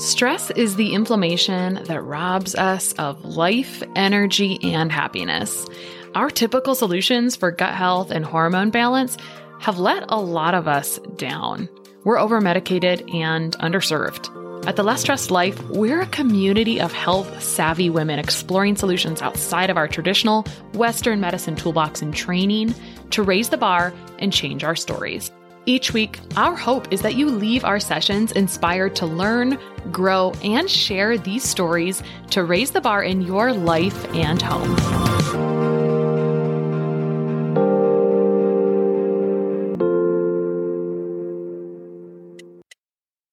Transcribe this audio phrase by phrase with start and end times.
[0.00, 5.66] Stress is the inflammation that robs us of life, energy, and happiness.
[6.14, 9.18] Our typical solutions for gut health and hormone balance
[9.58, 11.68] have let a lot of us down.
[12.04, 14.66] We're over medicated and underserved.
[14.66, 19.68] At the Less Stressed Life, we're a community of health savvy women exploring solutions outside
[19.68, 22.74] of our traditional Western medicine toolbox and training
[23.10, 25.30] to raise the bar and change our stories.
[25.70, 29.56] Each week, our hope is that you leave our sessions inspired to learn,
[29.92, 34.74] grow, and share these stories to raise the bar in your life and home.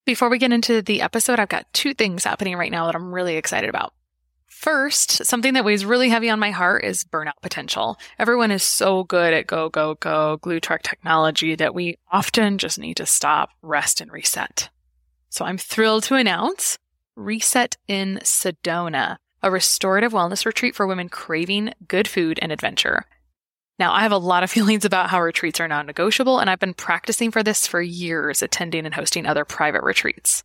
[0.05, 3.11] Before we get into the episode, I've got two things happening right now that I'm
[3.11, 3.95] really excited about.
[4.57, 7.99] First, something that weighs really heavy on my heart is burnout potential.
[8.17, 12.79] Everyone is so good at go, go, go, glue track technology that we often just
[12.79, 14.69] need to stop, rest, and reset.
[15.29, 16.79] So I'm thrilled to announce
[17.15, 23.05] Reset in Sedona, a restorative wellness retreat for women craving good food and adventure.
[23.77, 26.59] Now, I have a lot of feelings about how retreats are non negotiable, and I've
[26.59, 30.43] been practicing for this for years, attending and hosting other private retreats.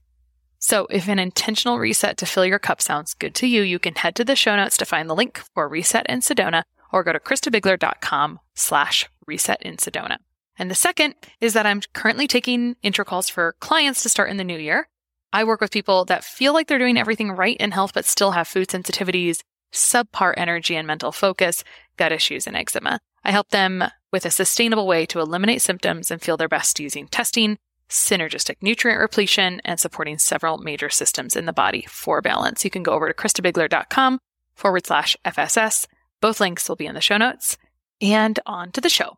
[0.62, 3.96] So if an intentional reset to fill your cup sounds good to you, you can
[3.96, 6.62] head to the show notes to find the link for Reset in Sedona
[6.92, 10.18] or go to christabiegler.com slash reset in Sedona.
[10.56, 14.36] And the second is that I'm currently taking intro calls for clients to start in
[14.36, 14.88] the new year.
[15.32, 18.30] I work with people that feel like they're doing everything right in health, but still
[18.30, 19.40] have food sensitivities,
[19.72, 21.64] subpar energy and mental focus,
[21.96, 23.00] gut issues, and eczema.
[23.24, 27.08] I help them with a sustainable way to eliminate symptoms and feel their best using
[27.08, 27.58] testing,
[27.92, 32.64] synergistic nutrient repletion, and supporting several major systems in the body for balance.
[32.64, 34.18] You can go over to christabiegler.com
[34.54, 35.86] forward slash FSS.
[36.20, 37.56] Both links will be in the show notes.
[38.00, 39.16] And on to the show.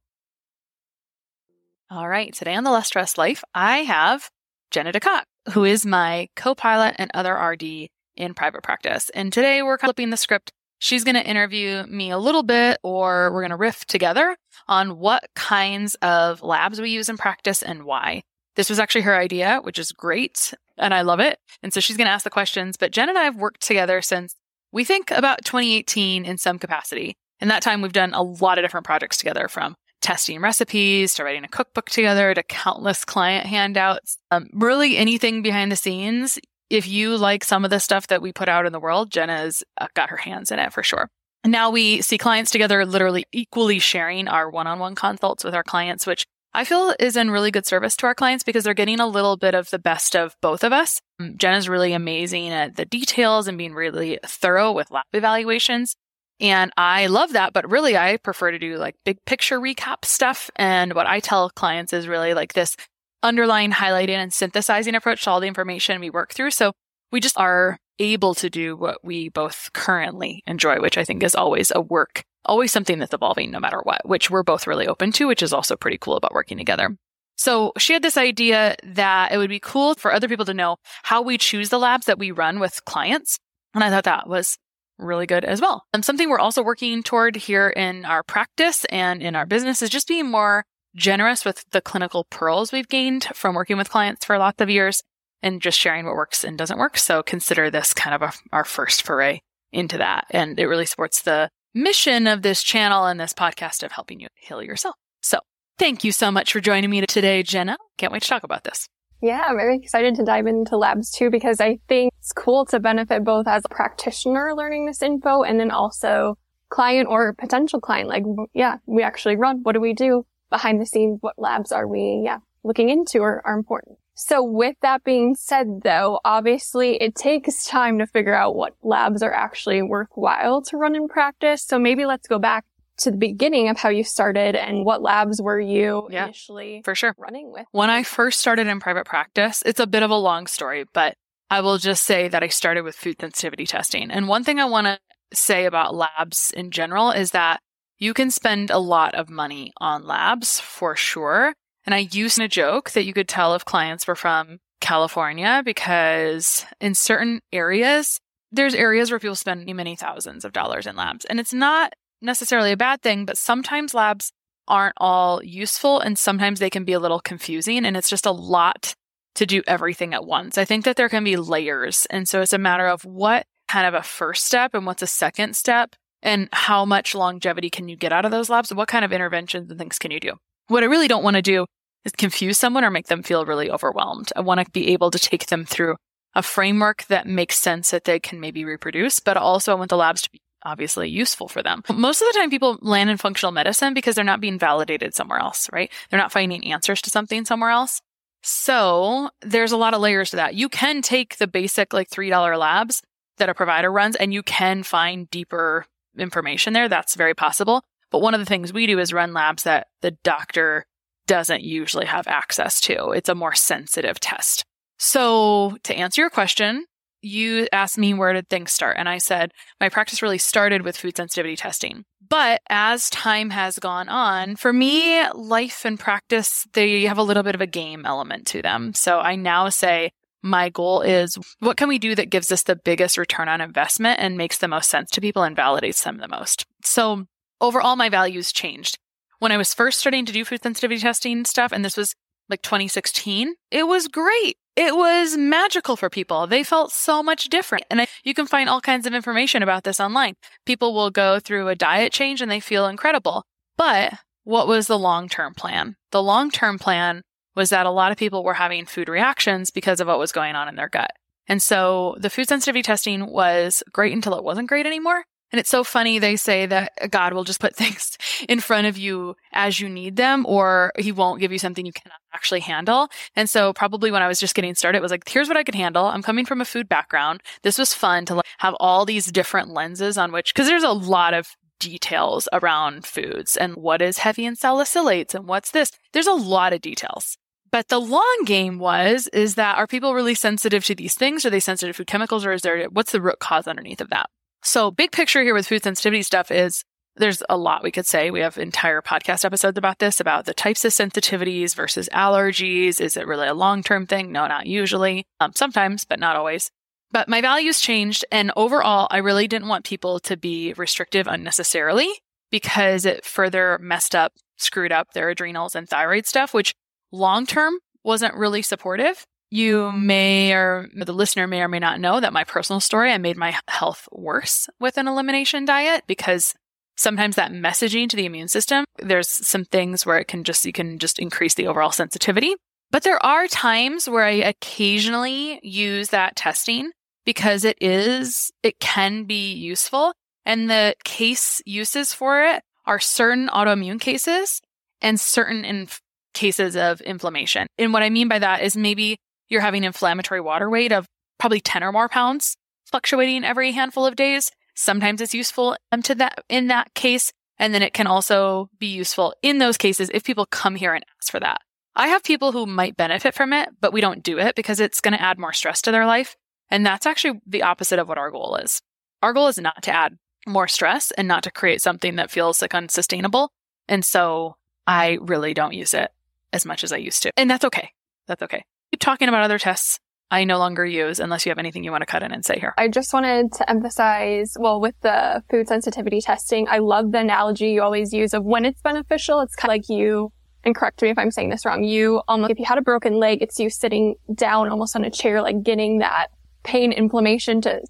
[1.91, 4.31] All right, today on the Less Stressed Life, I have
[4.71, 9.11] Jenna DeKok, who is my co pilot and other RD in private practice.
[9.11, 10.53] And today we're flipping the script.
[10.79, 14.37] She's going to interview me a little bit, or we're going to riff together
[14.67, 18.23] on what kinds of labs we use in practice and why.
[18.57, 20.55] This was actually her idea, which is great.
[20.77, 21.39] And I love it.
[21.63, 22.77] And so she's going to ask the questions.
[22.77, 24.35] But Jen and I have worked together since
[24.73, 27.17] we think about 2018 in some capacity.
[27.41, 31.25] In that time, we've done a lot of different projects together from testing recipes to
[31.25, 34.19] writing a cookbook together to countless client handouts.
[34.31, 36.39] Um, really, anything behind the scenes.
[36.71, 39.63] If you like some of the stuff that we put out in the world, Jenna's
[39.81, 41.09] uh, got her hands in it for sure.
[41.47, 45.63] Now we see clients together literally equally sharing our one on one consults with our
[45.63, 49.01] clients, which I feel is in really good service to our clients because they're getting
[49.01, 51.01] a little bit of the best of both of us.
[51.19, 55.97] Um, Jen is really amazing at the details and being really thorough with lab evaluations.
[56.41, 60.51] And I love that, but really I prefer to do like big picture recap stuff.
[60.57, 62.77] And what I tell clients is really like this
[63.23, 66.53] underlying highlighting and synthesizing approach to all the information we work through.
[66.53, 66.73] So
[67.11, 71.35] we just are able to do what we both currently enjoy, which I think is
[71.35, 75.13] always a work always something that's evolving no matter what, which we're both really open
[75.13, 76.97] to, which is also pretty cool about working together.
[77.37, 80.77] So she had this idea that it would be cool for other people to know
[81.03, 83.39] how we choose the labs that we run with clients.
[83.75, 84.57] And I thought that was
[84.99, 85.85] really good as well.
[85.93, 89.91] And something we're also working toward here in our practice and in our business is
[89.91, 90.65] just being more
[90.95, 95.03] generous with the clinical pearls we've gained from working with clients for lots of years
[95.43, 96.97] and just sharing what works and doesn't work.
[96.97, 99.41] So consider this kind of a, our first foray
[99.73, 100.27] into that.
[100.31, 104.29] And it really supports the mission of this channel and this podcast of helping you
[104.35, 104.95] heal yourself.
[105.23, 105.41] So
[105.79, 107.77] thank you so much for joining me today, Jenna.
[107.99, 108.89] Can't wait to talk about this.
[109.21, 112.79] Yeah, I'm very excited to dive into labs too because I think it's cool to
[112.79, 116.37] benefit both as a practitioner learning this info and then also
[116.69, 118.09] client or potential client.
[118.09, 119.61] Like, yeah, we actually run.
[119.63, 121.19] What do we do behind the scenes?
[121.23, 123.99] What labs are we, yeah, looking into or are important?
[124.15, 129.23] So with that being said, though, obviously it takes time to figure out what labs
[129.23, 131.63] are actually worthwhile to run in practice.
[131.63, 132.65] So maybe let's go back
[132.99, 136.95] to the beginning of how you started and what labs were you yeah, initially for
[136.95, 137.67] sure running with?
[137.73, 141.17] When I first started in private practice, it's a bit of a long story, but
[141.51, 144.11] I will just say that I started with food sensitivity testing.
[144.11, 144.99] And one thing I want to
[145.33, 147.61] say about labs in general is that
[147.99, 151.55] you can spend a lot of money on labs for sure.
[151.87, 156.65] And I used a joke that you could tell if clients were from California because
[156.81, 158.19] in certain areas,
[158.53, 161.25] there's areas where people spend many thousands of dollars in labs.
[161.25, 164.33] And it's not necessarily a bad thing, but sometimes labs
[164.67, 168.31] aren't all useful and sometimes they can be a little confusing and it's just a
[168.31, 168.95] lot
[169.35, 170.57] to do everything at once.
[170.57, 172.07] I think that there can be layers.
[172.09, 175.07] And so it's a matter of what kind of a first step and what's a
[175.07, 178.73] second step and how much longevity can you get out of those labs?
[178.73, 180.33] What kind of interventions and things can you do?
[180.69, 181.67] What I really don't want to do
[182.05, 184.33] is confuse someone or make them feel really overwhelmed.
[184.37, 185.97] I want to be able to take them through
[186.35, 189.97] a framework that makes sense that they can maybe reproduce, but also I want the
[189.97, 191.83] labs to be obviously useful for them.
[191.93, 195.39] Most of the time people land in functional medicine because they're not being validated somewhere
[195.39, 195.93] else, right?
[196.09, 198.01] They're not finding answers to something somewhere else.
[198.43, 200.55] So there's a lot of layers to that.
[200.55, 203.03] You can take the basic like $3 labs
[203.37, 205.87] that a provider runs and you can find deeper
[206.19, 206.89] information there.
[206.89, 207.83] That's very possible.
[208.15, 210.87] But one of the things we do is run labs that the doctor
[211.27, 213.11] doesn't usually have access to.
[213.11, 214.65] It's a more sensitive test.
[214.99, 216.85] So to answer your question,
[217.23, 218.99] you asked me where did things start?
[219.01, 219.51] And I said,
[219.81, 222.05] my practice really started with food sensitivity testing.
[222.29, 227.43] But as time has gone on, for me, life and practice, they have a little
[227.43, 228.95] bit of a game element to them.
[228.95, 232.77] So I now say, my goal is what can we do that gives us the
[232.77, 236.29] biggest return on investment and makes the most sense to people and validates them the
[236.29, 236.65] most?
[236.85, 237.27] So
[237.61, 238.99] overall, my values changed.
[239.39, 242.15] When I was first starting to do food sensitivity testing stuff, and this was
[242.49, 244.57] like 2016, it was great.
[244.77, 246.47] It was magical for people.
[246.47, 247.85] They felt so much different.
[247.91, 250.35] And I, you can find all kinds of information about this online.
[250.67, 253.45] People will go through a diet change and they feel incredible.
[253.77, 255.97] But what was the long term plan?
[256.11, 257.23] The long term plan
[257.55, 260.57] was that a lot of people were having food reactions because of what was going
[260.57, 261.13] on in their gut.
[261.47, 265.25] And so the food sensitivity testing was great until it wasn't great anymore.
[265.55, 266.19] And it's so funny.
[266.19, 270.17] They say that God will just put things in front of you as you need
[270.17, 273.09] them, or he won't give you something you cannot actually handle.
[273.37, 275.63] And so probably when I was just getting started, it was like, here's what I
[275.63, 276.07] could handle.
[276.07, 277.41] I'm coming from a food background.
[277.63, 280.91] This was fun to like, have all these different lenses on which, cause there's a
[280.91, 281.47] lot of
[281.79, 285.93] details around foods and what is heavy in salicylates and what's this.
[286.13, 287.39] There's a lot of details.
[287.71, 291.47] But the long game was, is that are people really sensitive to these things?
[291.47, 294.11] Are they sensitive to food chemicals or is there, what's the root cause underneath of
[294.11, 294.31] that?
[294.65, 296.85] So big picture here with food sensitivity stuff is
[297.17, 298.31] there's a lot we could say.
[298.31, 303.01] We have entire podcast episodes about this, about the types of sensitivities versus allergies.
[303.01, 304.33] Is it really a long-term thing?
[304.33, 305.27] No, not usually.
[305.39, 306.71] Um, sometimes, but not always.
[307.13, 308.25] But my values changed.
[308.33, 312.11] And overall, I really didn't want people to be restrictive unnecessarily
[312.51, 316.75] because it further messed up, screwed up their adrenals and thyroid stuff, which
[317.13, 319.25] long term wasn't really supportive.
[319.55, 323.19] You may or the listener may or may not know that my personal story, I
[323.19, 326.55] made my health worse with an elimination diet because
[326.97, 330.73] sometimes that messaging to the immune system, there's some things where it can just, you
[330.73, 332.57] can just increase the overall sensitivity.
[332.91, 336.91] But there are times where I occasionally use that testing
[337.25, 340.15] because it is, it can be useful.
[340.45, 344.61] And the case uses for it are certain autoimmune cases
[345.01, 346.01] and certain inf-
[346.33, 347.69] cases of inflammation.
[347.79, 349.17] And what I mean by that is maybe
[349.55, 351.07] you're having inflammatory water weight of
[351.39, 352.57] probably 10 or more pounds
[352.95, 354.53] fluctuating every handful of days.
[354.75, 357.33] Sometimes it's useful um, to that in that case.
[357.59, 361.05] And then it can also be useful in those cases if people come here and
[361.21, 361.61] ask for that.
[361.97, 365.01] I have people who might benefit from it, but we don't do it because it's
[365.01, 366.37] going to add more stress to their life.
[366.71, 368.81] And that's actually the opposite of what our goal is.
[369.23, 372.61] Our goal is not to add more stress and not to create something that feels
[372.61, 373.51] like unsustainable.
[373.89, 374.57] And so
[374.87, 376.11] I really don't use it
[376.53, 377.31] as much as I used to.
[377.37, 377.91] And that's okay.
[378.27, 378.65] That's okay.
[378.95, 379.99] Keep talking about other tests
[380.31, 382.61] I no longer use unless you have anything you want to cut in and say
[382.61, 382.75] here.
[382.79, 387.71] I just wanted to emphasize, well, with the food sensitivity testing, I love the analogy
[387.71, 389.41] you always use of when it's beneficial.
[389.41, 390.31] It's kind of like you,
[390.63, 393.15] and correct me if I'm saying this wrong, you almost, if you had a broken
[393.15, 396.29] leg, it's you sitting down almost on a chair, like getting that
[396.63, 397.81] pain inflammation to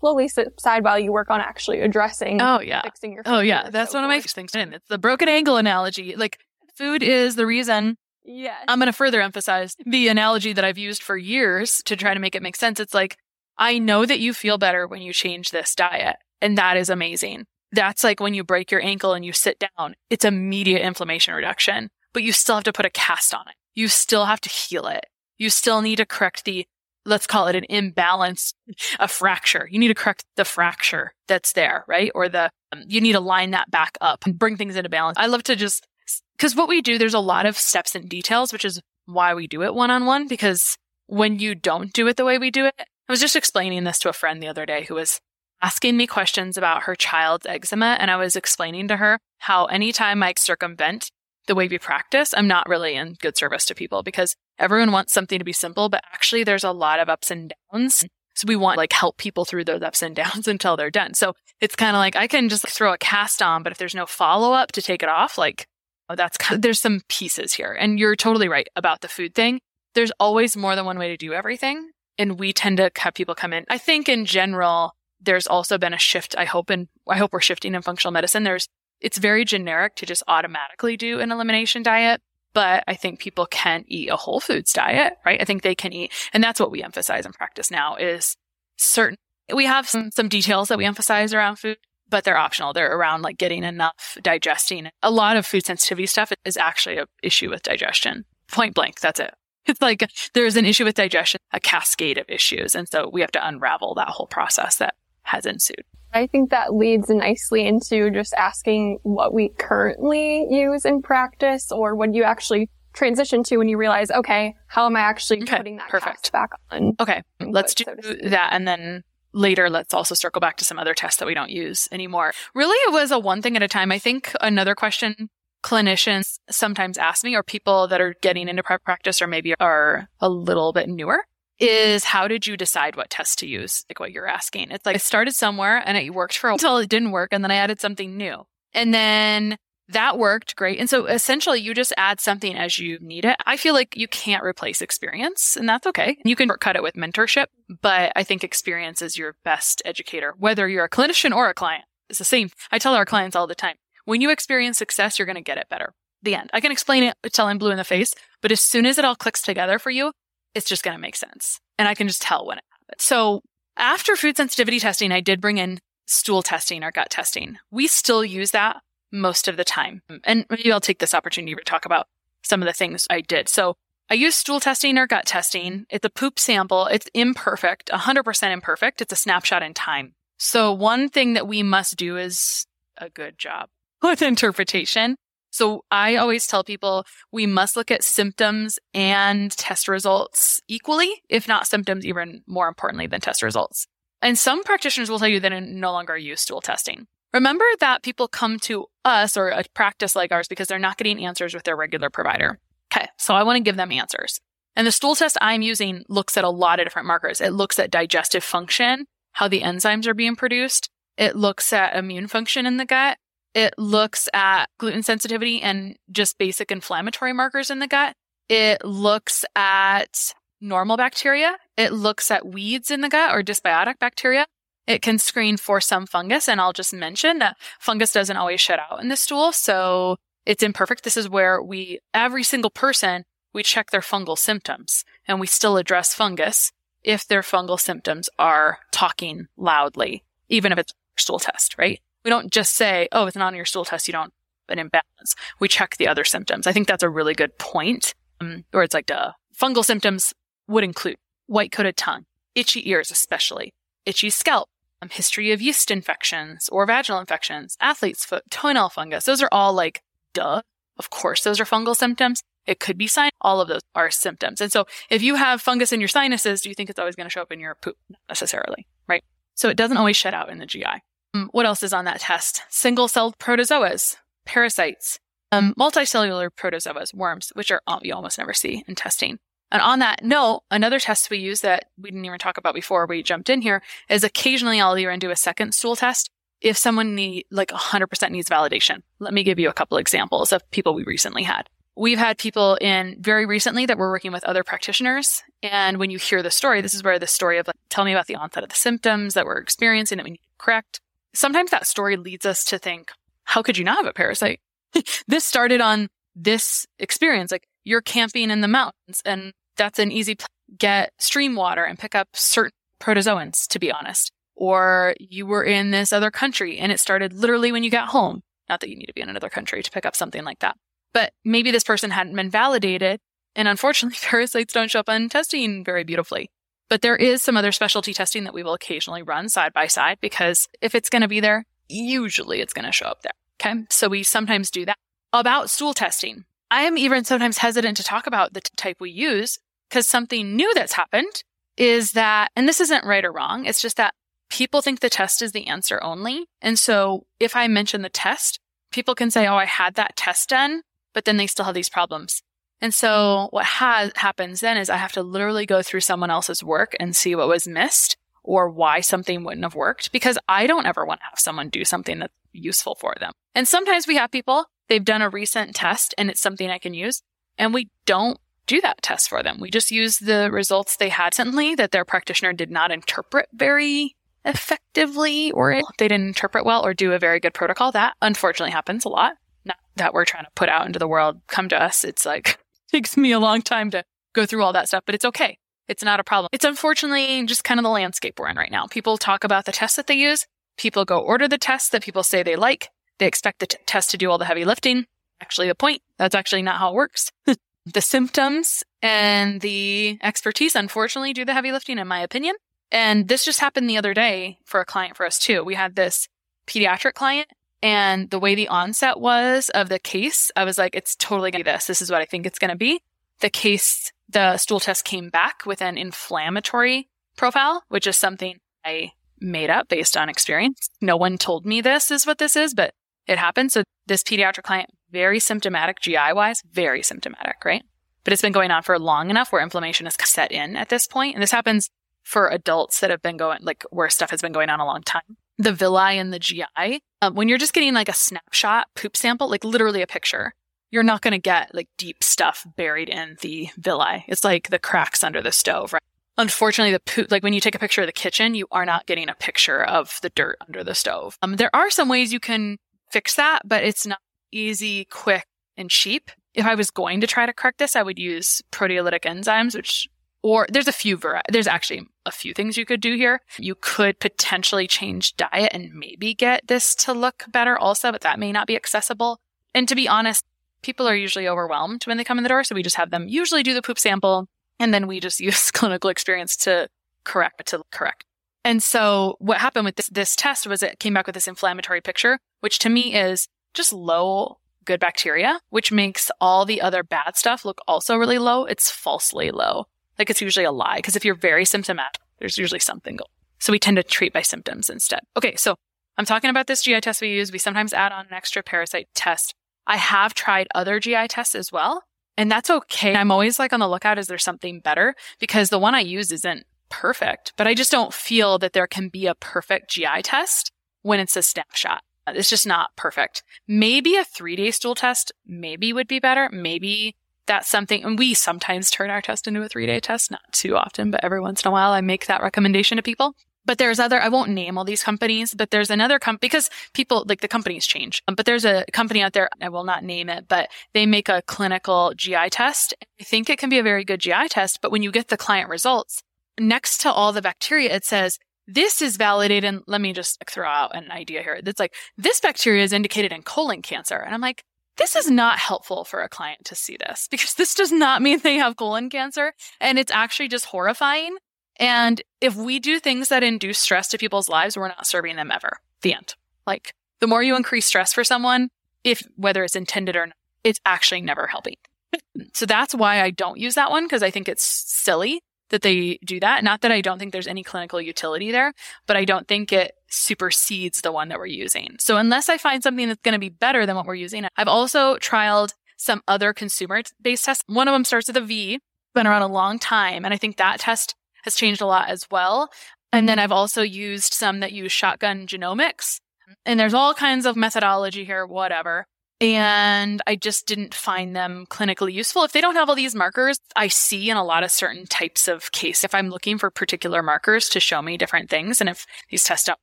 [0.00, 2.42] slowly subside while you work on actually addressing.
[2.42, 2.82] Oh yeah.
[2.82, 3.22] Fixing your.
[3.24, 3.70] Oh yeah.
[3.70, 4.18] That's so one forth.
[4.18, 4.54] of my things.
[4.54, 6.14] In it's the broken ankle analogy.
[6.14, 6.40] Like
[6.76, 8.64] food is the reason Yes.
[8.68, 12.20] I'm going to further emphasize the analogy that I've used for years to try to
[12.20, 12.80] make it make sense.
[12.80, 13.16] It's like
[13.56, 16.16] I know that you feel better when you change this diet.
[16.42, 17.46] And that is amazing.
[17.72, 21.88] That's like when you break your ankle and you sit down, it's immediate inflammation reduction,
[22.12, 23.54] but you still have to put a cast on it.
[23.74, 25.06] You still have to heal it.
[25.38, 26.66] You still need to correct the,
[27.04, 28.54] let's call it an imbalance,
[28.98, 29.68] a fracture.
[29.70, 32.10] You need to correct the fracture that's there, right?
[32.14, 35.18] Or the, um, you need to line that back up and bring things into balance.
[35.18, 35.86] I love to just,
[36.36, 39.46] because what we do, there's a lot of steps and details, which is why we
[39.46, 40.28] do it one on one.
[40.28, 43.84] Because when you don't do it the way we do it, I was just explaining
[43.84, 45.20] this to a friend the other day who was
[45.62, 47.96] asking me questions about her child's eczema.
[47.98, 51.10] And I was explaining to her how anytime I circumvent
[51.46, 55.12] the way we practice, I'm not really in good service to people because everyone wants
[55.12, 58.04] something to be simple, but actually there's a lot of ups and downs.
[58.34, 61.14] So we want like help people through those ups and downs until they're done.
[61.14, 63.94] So it's kind of like I can just throw a cast on, but if there's
[63.94, 65.66] no follow up to take it off, like
[66.08, 67.72] oh, that's kind of, there's some pieces here.
[67.72, 69.60] And you're totally right about the food thing.
[69.94, 71.90] There's always more than one way to do everything.
[72.18, 73.64] And we tend to have people come in.
[73.68, 76.34] I think in general, there's also been a shift.
[76.36, 78.42] I hope and I hope we're shifting in functional medicine.
[78.42, 78.68] There's
[79.00, 82.20] it's very generic to just automatically do an elimination diet,
[82.54, 85.40] but I think people can eat a whole foods diet, right?
[85.40, 88.36] I think they can eat, and that's what we emphasize in practice now is
[88.76, 89.18] certain.
[89.52, 92.72] We have some some details that we emphasize around food, but they're optional.
[92.72, 94.88] They're around like getting enough digesting.
[95.02, 98.24] A lot of food sensitivity stuff is actually an issue with digestion.
[98.50, 99.34] Point blank, that's it.
[99.66, 102.74] It's like there's an issue with digestion, a cascade of issues.
[102.74, 105.82] And so we have to unravel that whole process that has ensued.
[106.14, 111.96] I think that leads nicely into just asking what we currently use in practice or
[111.96, 115.76] what you actually transition to when you realize, okay, how am I actually okay, putting
[115.76, 116.32] that perfect.
[116.32, 116.94] back on?
[116.98, 118.50] Okay, let's do so that.
[118.52, 119.02] And then
[119.36, 122.32] later, let's also circle back to some other tests that we don't use anymore.
[122.54, 123.92] Really, it was a one thing at a time.
[123.92, 125.28] I think another question
[125.62, 130.08] clinicians sometimes ask me or people that are getting into private practice or maybe are
[130.20, 131.24] a little bit newer
[131.58, 133.84] is how did you decide what test to use?
[133.88, 134.70] Like what you're asking.
[134.70, 137.30] It's like I started somewhere and it worked for a while until it didn't work.
[137.32, 138.44] And then I added something new.
[138.74, 139.56] And then
[139.88, 140.78] that worked great.
[140.78, 143.36] And so essentially you just add something as you need it.
[143.46, 146.18] I feel like you can't replace experience and that's okay.
[146.24, 147.46] You can cut it with mentorship,
[147.80, 151.84] but I think experience is your best educator, whether you're a clinician or a client.
[152.08, 152.50] It's the same.
[152.70, 153.76] I tell our clients all the time.
[154.04, 155.94] When you experience success, you're going to get it better.
[156.22, 156.50] The end.
[156.52, 159.04] I can explain it till I'm blue in the face, but as soon as it
[159.04, 160.12] all clicks together for you,
[160.54, 161.60] it's just going to make sense.
[161.78, 163.04] And I can just tell when it happens.
[163.04, 163.42] So
[163.76, 167.58] after food sensitivity testing, I did bring in stool testing or gut testing.
[167.70, 168.78] We still use that
[169.12, 170.02] most of the time.
[170.24, 172.08] And maybe I'll take this opportunity to talk about
[172.42, 173.48] some of the things I did.
[173.48, 173.76] So
[174.08, 175.86] I use stool testing or gut testing.
[175.90, 176.86] It's a poop sample.
[176.86, 179.00] It's imperfect, 100% imperfect.
[179.00, 180.14] It's a snapshot in time.
[180.38, 182.66] So one thing that we must do is
[182.98, 183.68] a good job
[184.02, 185.16] with interpretation.
[185.50, 191.48] So I always tell people we must look at symptoms and test results equally, if
[191.48, 193.86] not symptoms even more importantly than test results.
[194.20, 197.06] And some practitioners will tell you that no longer use stool testing.
[197.36, 201.22] Remember that people come to us or a practice like ours because they're not getting
[201.22, 202.58] answers with their regular provider.
[202.90, 204.40] Okay, so I want to give them answers.
[204.74, 207.42] And the stool test I'm using looks at a lot of different markers.
[207.42, 210.88] It looks at digestive function, how the enzymes are being produced.
[211.18, 213.18] It looks at immune function in the gut.
[213.54, 218.14] It looks at gluten sensitivity and just basic inflammatory markers in the gut.
[218.48, 221.58] It looks at normal bacteria.
[221.76, 224.46] It looks at weeds in the gut or dysbiotic bacteria.
[224.86, 226.48] It can screen for some fungus.
[226.48, 229.52] And I'll just mention that fungus doesn't always shed out in the stool.
[229.52, 231.04] So it's imperfect.
[231.04, 235.76] This is where we, every single person, we check their fungal symptoms and we still
[235.76, 236.70] address fungus
[237.02, 242.00] if their fungal symptoms are talking loudly, even if it's a stool test, right?
[242.24, 244.08] We don't just say, oh, it's not on your stool test.
[244.08, 244.32] You don't
[244.68, 245.34] an imbalance.
[245.60, 246.66] We check the other symptoms.
[246.66, 248.14] I think that's a really good point.
[248.40, 249.32] Um, or it's like, duh.
[249.56, 250.34] Fungal symptoms
[250.68, 251.16] would include
[251.46, 252.24] white coated tongue,
[252.54, 253.72] itchy ears, especially
[254.04, 254.68] itchy scalp,
[255.02, 259.24] um, history of yeast infections or vaginal infections, athlete's foot, toenail fungus.
[259.24, 260.62] Those are all like, duh.
[260.98, 262.42] Of course, those are fungal symptoms.
[262.66, 263.30] It could be sign.
[263.40, 264.60] All of those are symptoms.
[264.60, 267.26] And so if you have fungus in your sinuses, do you think it's always going
[267.26, 267.96] to show up in your poop?
[268.08, 269.22] Not necessarily, right?
[269.54, 271.02] So it doesn't always shed out in the GI.
[271.34, 272.62] Um, what else is on that test?
[272.68, 275.18] Single celled protozoas, parasites,
[275.52, 279.38] um, multicellular protozoas, worms, which are you almost never see in testing.
[279.76, 283.04] And on that note, another test we use that we didn't even talk about before
[283.04, 286.30] we jumped in here is occasionally I'll even do a second stool test
[286.62, 289.02] if someone need like 100% needs validation.
[289.18, 291.68] Let me give you a couple examples of people we recently had.
[291.94, 295.42] We've had people in very recently that we're working with other practitioners.
[295.62, 298.12] And when you hear the story, this is where the story of like, tell me
[298.12, 301.00] about the onset of the symptoms that we're experiencing that we need to correct
[301.36, 303.10] sometimes that story leads us to think,
[303.44, 304.60] how could you not have a parasite?
[305.28, 307.52] this started on this experience.
[307.52, 310.36] Like you're camping in the mountains and that's an easy
[310.78, 314.32] get stream water and pick up certain protozoans, to be honest.
[314.54, 318.42] Or you were in this other country and it started literally when you got home.
[318.68, 320.76] Not that you need to be in another country to pick up something like that.
[321.12, 323.20] But maybe this person hadn't been validated.
[323.54, 326.50] And unfortunately, parasites don't show up on testing very beautifully.
[326.88, 330.18] But there is some other specialty testing that we will occasionally run side by side
[330.20, 333.32] because if it's going to be there, usually it's going to show up there.
[333.60, 333.84] Okay.
[333.90, 334.96] So we sometimes do that.
[335.32, 339.58] About stool testing, I am even sometimes hesitant to talk about the type we use
[339.88, 341.42] because something new that's happened
[341.76, 344.14] is that, and this isn't right or wrong, it's just that
[344.48, 346.46] people think the test is the answer only.
[346.62, 350.48] And so if I mention the test, people can say, Oh, I had that test
[350.48, 352.42] done, but then they still have these problems.
[352.80, 356.62] And so what ha- happens then is I have to literally go through someone else's
[356.62, 360.86] work and see what was missed or why something wouldn't have worked because I don't
[360.86, 363.32] ever want to have someone do something that's useful for them.
[363.54, 366.94] And sometimes we have people, they've done a recent test and it's something I can
[366.94, 367.22] use
[367.58, 369.58] and we don't do that test for them.
[369.60, 374.16] We just use the results they had recently that their practitioner did not interpret very
[374.44, 377.92] effectively or they didn't interpret well or do a very good protocol.
[377.92, 379.34] That unfortunately happens a lot.
[379.64, 381.40] Not that we're trying to put out into the world.
[381.48, 382.04] Come to us.
[382.04, 382.58] It's like,
[382.90, 385.58] takes me a long time to go through all that stuff, but it's okay.
[385.88, 386.48] It's not a problem.
[386.52, 388.86] It's unfortunately just kind of the landscape we're in right now.
[388.86, 390.46] People talk about the tests that they use.
[390.76, 392.90] People go order the tests that people say they like.
[393.18, 395.06] They expect the t- test to do all the heavy lifting.
[395.40, 397.30] Actually, the point, that's actually not how it works.
[397.86, 399.06] the symptoms mm-hmm.
[399.06, 402.56] and the expertise, unfortunately, do the heavy lifting, in my opinion.
[402.92, 405.64] And this just happened the other day for a client for us too.
[405.64, 406.28] We had this
[406.66, 407.48] pediatric client
[407.82, 411.64] and the way the onset was of the case, I was like, it's totally gonna
[411.64, 411.86] be this.
[411.86, 413.00] This is what I think it's gonna be.
[413.40, 419.12] The case, the stool test came back with an inflammatory profile, which is something I
[419.40, 420.88] made up based on experience.
[421.00, 422.94] No one told me this is what this is, but
[423.26, 423.72] it happened.
[423.72, 427.82] So this pediatric client, very symptomatic GI wise, very symptomatic, right?
[428.22, 431.06] But it's been going on for long enough where inflammation is set in at this
[431.06, 431.34] point.
[431.34, 431.88] And this happens
[432.22, 435.02] for adults that have been going, like where stuff has been going on a long
[435.02, 435.38] time.
[435.56, 439.48] The villi and the GI, um, when you're just getting like a snapshot poop sample,
[439.48, 440.52] like literally a picture,
[440.90, 444.26] you're not going to get like deep stuff buried in the villi.
[444.28, 446.02] It's like the cracks under the stove, right?
[446.36, 449.06] Unfortunately, the poop, like when you take a picture of the kitchen, you are not
[449.06, 451.38] getting a picture of the dirt under the stove.
[451.40, 452.76] Um, there are some ways you can
[453.10, 454.18] fix that, but it's not
[454.52, 456.30] easy, quick, and cheap.
[456.54, 460.08] If I was going to try to correct this, I would use proteolytic enzymes, which,
[460.42, 463.40] or there's a few, there's actually a few things you could do here.
[463.58, 468.38] You could potentially change diet and maybe get this to look better also, but that
[468.38, 469.38] may not be accessible.
[469.74, 470.44] And to be honest,
[470.82, 472.64] people are usually overwhelmed when they come in the door.
[472.64, 474.46] So we just have them usually do the poop sample
[474.78, 476.88] and then we just use clinical experience to
[477.24, 478.24] correct, to correct.
[478.64, 482.00] And so what happened with this, this test was it came back with this inflammatory
[482.00, 487.36] picture, which to me is just low good bacteria, which makes all the other bad
[487.36, 488.64] stuff look also really low.
[488.64, 489.86] It's falsely low.
[490.18, 491.00] Like it's usually a lie.
[491.02, 493.28] Cause if you're very symptomatic, there's usually something going.
[493.58, 495.20] So we tend to treat by symptoms instead.
[495.36, 495.56] Okay.
[495.56, 495.76] So
[496.16, 497.52] I'm talking about this GI test we use.
[497.52, 499.54] We sometimes add on an extra parasite test.
[499.86, 502.02] I have tried other GI tests as well.
[502.38, 503.14] And that's okay.
[503.14, 504.18] I'm always like on the lookout.
[504.18, 505.14] Is there something better?
[505.38, 509.08] Because the one I use isn't perfect, but I just don't feel that there can
[509.08, 510.70] be a perfect GI test
[511.02, 512.02] when it's a snapshot.
[512.28, 513.42] It's just not perfect.
[513.68, 516.48] Maybe a three day stool test maybe would be better.
[516.52, 520.40] Maybe that's something, and we sometimes turn our test into a three day test, not
[520.52, 523.34] too often, but every once in a while I make that recommendation to people.
[523.64, 527.24] But there's other, I won't name all these companies, but there's another company because people,
[527.28, 528.22] like the companies change.
[528.32, 531.42] But there's a company out there, I will not name it, but they make a
[531.42, 532.94] clinical GI test.
[533.20, 535.36] I think it can be a very good GI test, but when you get the
[535.36, 536.22] client results,
[536.60, 539.64] next to all the bacteria, it says, this is validated.
[539.64, 541.60] And let me just throw out an idea here.
[541.62, 544.16] That's like, this bacteria is indicated in colon cancer.
[544.16, 544.64] And I'm like,
[544.96, 548.40] this is not helpful for a client to see this because this does not mean
[548.40, 549.52] they have colon cancer.
[549.80, 551.36] And it's actually just horrifying.
[551.78, 555.50] And if we do things that induce stress to people's lives, we're not serving them
[555.50, 555.78] ever.
[556.02, 556.34] The end.
[556.66, 558.70] Like the more you increase stress for someone,
[559.04, 561.76] if whether it's intended or not, it's actually never helping.
[562.54, 566.18] so that's why I don't use that one because I think it's silly that they
[566.24, 566.64] do that.
[566.64, 568.72] Not that I don't think there's any clinical utility there,
[569.06, 571.96] but I don't think it supersedes the one that we're using.
[571.98, 574.68] So unless I find something that's going to be better than what we're using, I've
[574.68, 577.64] also trialed some other consumer based tests.
[577.66, 578.78] One of them starts with a V,
[579.14, 580.24] been around a long time.
[580.24, 582.70] And I think that test has changed a lot as well.
[583.12, 586.20] And then I've also used some that use shotgun genomics.
[586.64, 589.06] And there's all kinds of methodology here, whatever
[589.40, 592.44] and I just didn't find them clinically useful.
[592.44, 595.48] If they don't have all these markers, I see in a lot of certain types
[595.48, 599.06] of case, if I'm looking for particular markers to show me different things, and if
[599.30, 599.78] these tests don't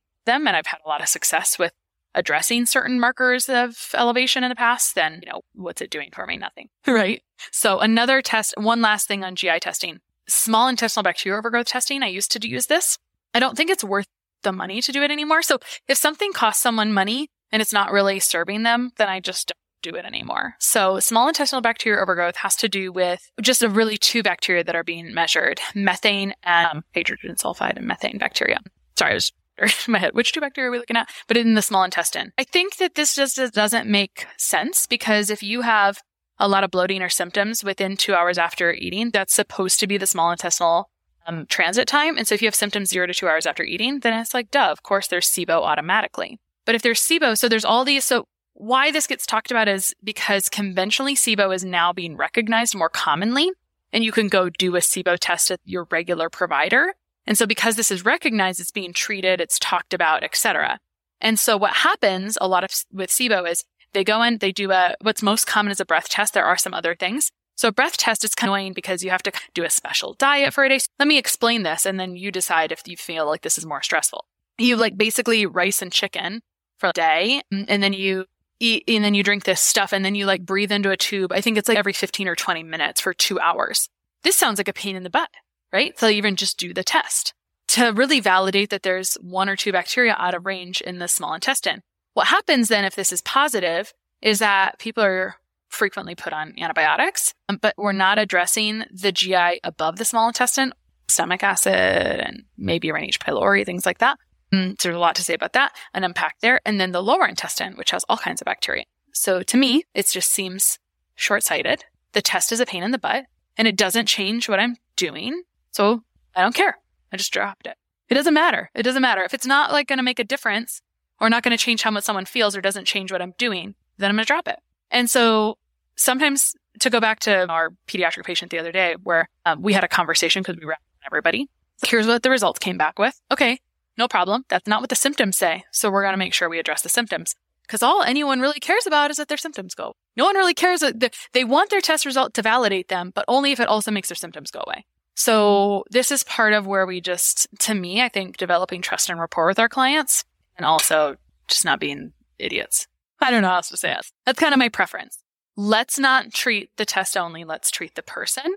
[0.26, 1.72] them, and I've had a lot of success with
[2.14, 6.26] addressing certain markers of elevation in the past, then, you know, what's it doing for
[6.26, 6.36] me?
[6.36, 6.68] Nothing.
[6.86, 7.22] right.
[7.50, 12.02] So another test, one last thing on GI testing, small intestinal bacterial overgrowth testing.
[12.02, 12.98] I used to use this
[13.34, 14.06] I don't think it's worth
[14.44, 15.42] the money to do it anymore.
[15.42, 19.46] So if something costs someone money and it's not really serving them, then I just
[19.46, 20.56] don't do it anymore.
[20.58, 24.74] So small intestinal bacterial overgrowth has to do with just a really two bacteria that
[24.74, 28.58] are being measured, methane and um, hydrogen sulfide and methane bacteria.
[28.98, 30.14] Sorry, I was in my head.
[30.14, 31.08] Which two bacteria are we looking at?
[31.28, 32.32] But in the small intestine.
[32.36, 36.00] I think that this just doesn't make sense because if you have
[36.40, 39.96] a lot of bloating or symptoms within two hours after eating, that's supposed to be
[39.96, 40.90] the small intestinal
[41.28, 42.18] um, transit time.
[42.18, 44.50] And so if you have symptoms zero to two hours after eating, then it's like,
[44.50, 46.40] duh, of course there's SIBO automatically.
[46.64, 49.94] But if there's SIBO, so there's all these, so why this gets talked about is
[50.02, 53.50] because conventionally SIBO is now being recognized more commonly
[53.92, 56.94] and you can go do a SIBO test at your regular provider.
[57.26, 60.78] And so because this is recognized, it's being treated, it's talked about, etc.
[61.20, 64.72] And so what happens a lot of with SIBO is they go in, they do
[64.72, 66.34] a, what's most common is a breath test.
[66.34, 67.30] There are some other things.
[67.56, 70.14] So a breath test is kind of annoying because you have to do a special
[70.14, 70.80] diet for a day.
[70.98, 73.82] Let me explain this and then you decide if you feel like this is more
[73.82, 74.26] stressful.
[74.58, 76.42] You like basically rice and chicken
[76.78, 78.26] for a day and then you
[78.60, 81.32] eat and then you drink this stuff and then you like breathe into a tube.
[81.32, 83.88] I think it's like every 15 or 20 minutes for two hours.
[84.22, 85.30] This sounds like a pain in the butt,
[85.72, 85.98] right?
[85.98, 87.34] So even just do the test
[87.68, 91.34] to really validate that there's one or two bacteria out of range in the small
[91.34, 91.82] intestine.
[92.12, 95.36] What happens then if this is positive is that people are
[95.68, 100.72] frequently put on antibiotics, um, but we're not addressing the GI above the small intestine,
[101.08, 103.20] stomach acid and maybe Raynaud H.
[103.20, 104.18] pylori, things like that.
[104.54, 106.60] Mm, so there's a lot to say about that and unpack there.
[106.64, 108.84] And then the lower intestine, which has all kinds of bacteria.
[109.12, 110.78] So to me, it just seems
[111.16, 111.84] short sighted.
[112.12, 113.24] The test is a pain in the butt
[113.56, 115.42] and it doesn't change what I'm doing.
[115.72, 116.02] So
[116.36, 116.78] I don't care.
[117.12, 117.76] I just dropped it.
[118.08, 118.70] It doesn't matter.
[118.74, 119.22] It doesn't matter.
[119.22, 120.82] If it's not like going to make a difference
[121.20, 123.74] or not going to change how much someone feels or doesn't change what I'm doing,
[123.98, 124.58] then I'm going to drop it.
[124.90, 125.58] And so
[125.96, 129.84] sometimes to go back to our pediatric patient the other day where um, we had
[129.84, 131.48] a conversation because we were everybody.
[131.86, 133.20] Here's what the results came back with.
[133.32, 133.58] Okay,
[133.96, 134.44] no problem.
[134.48, 135.64] That's not what the symptoms say.
[135.70, 138.86] So we're going to make sure we address the symptoms because all anyone really cares
[138.86, 139.94] about is that their symptoms go.
[140.16, 143.52] No one really cares that they want their test result to validate them, but only
[143.52, 144.84] if it also makes their symptoms go away.
[145.16, 149.18] So this is part of where we just, to me, I think developing trust and
[149.18, 150.24] rapport with our clients
[150.56, 151.16] and also
[151.48, 152.88] just not being idiots.
[153.20, 154.06] I don't know how else to say it.
[154.26, 155.22] That's kind of my preference.
[155.56, 157.44] Let's not treat the test only.
[157.44, 158.56] Let's treat the person.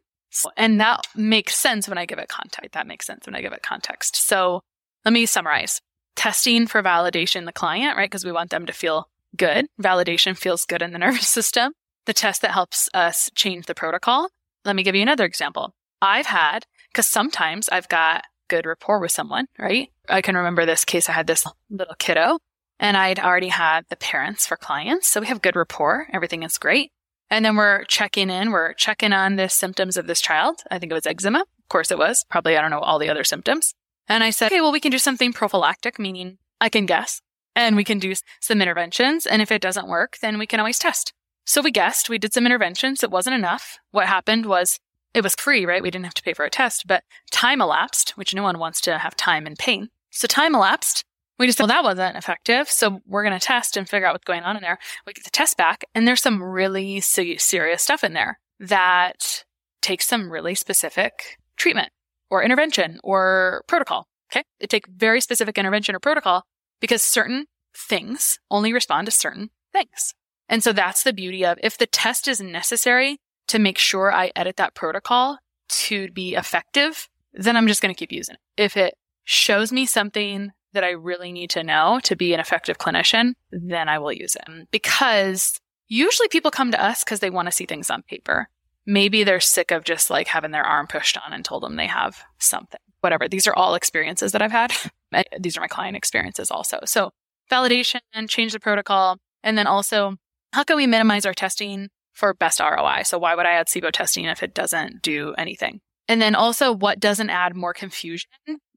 [0.57, 2.73] And that makes sense when I give it context.
[2.73, 4.15] That makes sense when I give it context.
[4.15, 4.61] So
[5.07, 5.79] let me summarize.
[6.17, 8.09] Testing for validation the client, right?
[8.09, 9.67] Because we want them to feel good.
[9.81, 11.71] Validation feels good in the nervous system.
[12.07, 14.27] The test that helps us change the protocol.
[14.65, 15.73] Let me give you another example.
[16.01, 19.89] I've had, because sometimes I've got good rapport with someone, right?
[20.09, 21.07] I can remember this case.
[21.07, 22.39] I had this little kiddo
[22.77, 25.07] and I'd already had the parents for clients.
[25.07, 26.07] So we have good rapport.
[26.11, 26.91] Everything is great.
[27.29, 28.51] And then we're checking in.
[28.51, 30.63] We're checking on the symptoms of this child.
[30.69, 31.39] I think it was eczema.
[31.39, 32.25] Of course it was.
[32.29, 33.73] Probably, I don't know, all the other symptoms.
[34.07, 37.21] And I said, okay, well, we can do something prophylactic, meaning I can guess
[37.57, 39.25] and we can do some interventions.
[39.25, 41.11] And if it doesn't work, then we can always test.
[41.45, 43.03] So we guessed, we did some interventions.
[43.03, 43.79] It wasn't enough.
[43.91, 44.79] What happened was
[45.13, 45.81] it was free, right?
[45.81, 48.79] We didn't have to pay for a test, but time elapsed, which no one wants
[48.81, 49.89] to have time and pain.
[50.11, 51.03] So time elapsed.
[51.39, 52.69] We just, well, that wasn't effective.
[52.69, 54.77] So we're going to test and figure out what's going on in there.
[55.05, 59.45] We get the test back and there's some really serious stuff in there that
[59.81, 61.89] takes some really specific treatment
[62.29, 64.07] or intervention or protocol.
[64.31, 64.43] Okay.
[64.59, 66.43] They take very specific intervention or protocol
[66.81, 70.13] because certain things only respond to certain things.
[70.49, 74.31] And so that's the beauty of if the test is necessary to make sure I
[74.35, 78.61] edit that protocol to be effective, then I'm just going to keep using it.
[78.61, 82.77] If it shows me something that I really need to know to be an effective
[82.77, 87.47] clinician, then I will use it because usually people come to us because they want
[87.47, 88.49] to see things on paper
[88.87, 91.85] maybe they're sick of just like having their arm pushed on and told them they
[91.87, 92.79] have something.
[93.01, 93.27] Whatever.
[93.27, 94.73] These are all experiences that I've had.
[95.39, 96.79] These are my client experiences also.
[96.85, 97.11] So
[97.51, 100.15] validation, and change the protocol, and then also
[100.53, 103.03] how can we minimize our testing for best ROI?
[103.03, 105.81] So why would I add SIBO testing if it doesn't do anything?
[106.07, 108.29] And then also what doesn't add more confusion,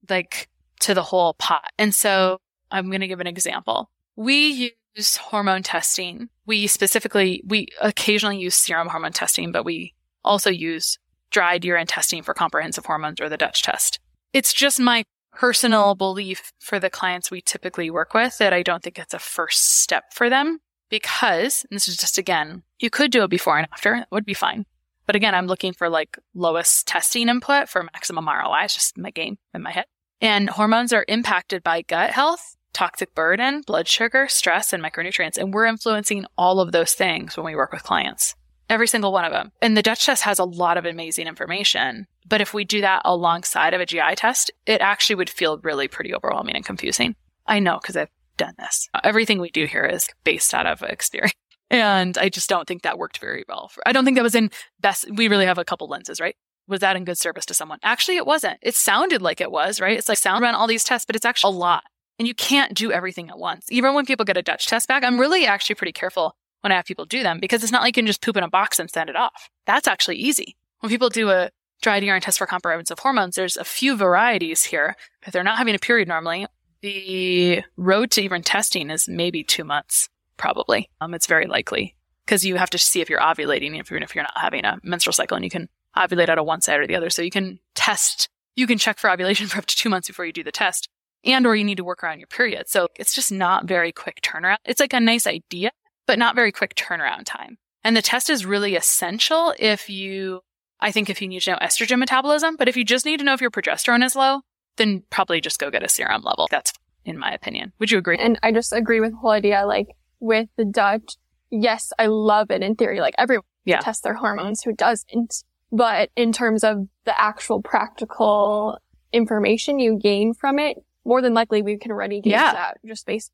[0.09, 0.49] like
[0.81, 1.70] to the whole pot.
[1.79, 2.38] And so
[2.70, 3.90] I'm going to give an example.
[4.16, 6.29] We use hormone testing.
[6.44, 10.98] We specifically, we occasionally use serum hormone testing, but we also use
[11.30, 14.00] dried urine testing for comprehensive hormones or the Dutch test.
[14.33, 18.83] It's just my personal belief for the clients we typically work with that I don't
[18.83, 23.22] think it's a first step for them because this is just again, you could do
[23.22, 23.94] it before and after.
[23.94, 24.66] It would be fine.
[25.06, 28.64] But again, I'm looking for like lowest testing input for maximum ROI.
[28.64, 29.87] It's just my game in my head.
[30.20, 35.38] And hormones are impacted by gut health, toxic burden, blood sugar, stress, and micronutrients.
[35.38, 38.35] And we're influencing all of those things when we work with clients.
[38.70, 39.50] Every single one of them.
[39.61, 43.02] And the Dutch test has a lot of amazing information, But if we do that
[43.04, 47.16] alongside of a GI test, it actually would feel really pretty overwhelming and confusing.
[47.48, 48.88] I know because I've done this.
[49.02, 51.35] Everything we do here is based out of experience.
[51.72, 53.68] And I just don't think that worked very well.
[53.68, 55.09] For, I don't think that was in best.
[55.09, 56.35] We really have a couple lenses, right?
[56.66, 57.78] Was that in good service to someone?
[57.85, 58.59] Actually, it wasn't.
[58.61, 59.96] It sounded like it was, right?
[59.96, 61.85] It's like sound run all these tests, but it's actually a lot.
[62.18, 63.66] And you can't do everything at once.
[63.70, 66.77] Even when people get a Dutch test back, I'm really actually pretty careful when I
[66.77, 68.79] have people do them because it's not like you can just poop in a box
[68.79, 69.49] and send it off.
[69.66, 70.57] That's actually easy.
[70.81, 71.51] When people do a
[71.83, 74.96] dry urine test for comprehensive hormones, there's a few varieties here.
[75.27, 76.46] If they're not having a period normally,
[76.83, 80.88] the road to even testing is maybe two months, probably.
[81.01, 84.25] Um, it's very likely because you have to see if you're ovulating, even if you're
[84.25, 86.96] not having a menstrual cycle, and you can ovulate out of one side or the
[86.96, 87.11] other.
[87.11, 90.25] So you can test, you can check for ovulation for up to two months before
[90.25, 90.88] you do the test,
[91.25, 92.68] and or you need to work around your period.
[92.68, 94.59] So it's just not very quick turnaround.
[94.64, 95.73] It's like a nice idea,
[96.11, 97.57] but not very quick turnaround time.
[97.85, 100.40] And the test is really essential if you,
[100.81, 103.25] I think if you need to know estrogen metabolism, but if you just need to
[103.25, 104.40] know if your progesterone is low,
[104.77, 106.49] then probably just go get a serum level.
[106.51, 106.73] That's
[107.05, 107.73] in my opinion.
[107.79, 108.18] Would you agree?
[108.18, 109.64] And I just agree with the whole idea.
[109.66, 109.87] Like
[110.18, 111.14] with the Dutch,
[111.49, 113.01] yes, I love it in theory.
[113.01, 113.79] Like everyone yeah.
[113.79, 115.44] tests their hormones who doesn't.
[115.70, 118.79] But in terms of the actual practical
[119.12, 122.53] information you gain from it, more than likely we can already get yeah.
[122.53, 123.31] that just based.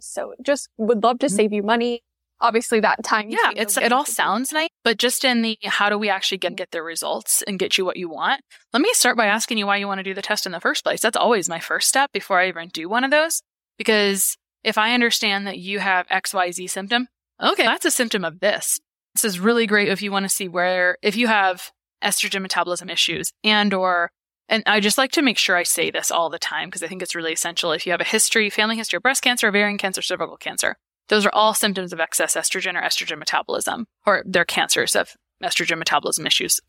[0.00, 1.36] So just would love to mm-hmm.
[1.36, 2.02] save you money
[2.40, 3.30] obviously that time.
[3.30, 6.56] Yeah, it's it all sounds nice, but just in the how do we actually get
[6.56, 8.42] get the results and get you what you want?
[8.72, 10.60] Let me start by asking you why you want to do the test in the
[10.60, 11.00] first place.
[11.00, 13.42] That's always my first step before I even do one of those.
[13.78, 17.08] Because if I understand that you have XYZ symptom,
[17.42, 18.78] okay, that's a symptom of this.
[19.14, 22.90] This is really great if you want to see where if you have estrogen metabolism
[22.90, 24.10] issues and or
[24.48, 26.86] and I just like to make sure I say this all the time because I
[26.86, 27.72] think it's really essential.
[27.72, 30.76] If you have a history, family history of breast cancer, ovarian cancer, cervical cancer,
[31.08, 35.78] those are all symptoms of excess estrogen or estrogen metabolism, or they're cancers of estrogen
[35.78, 36.60] metabolism issues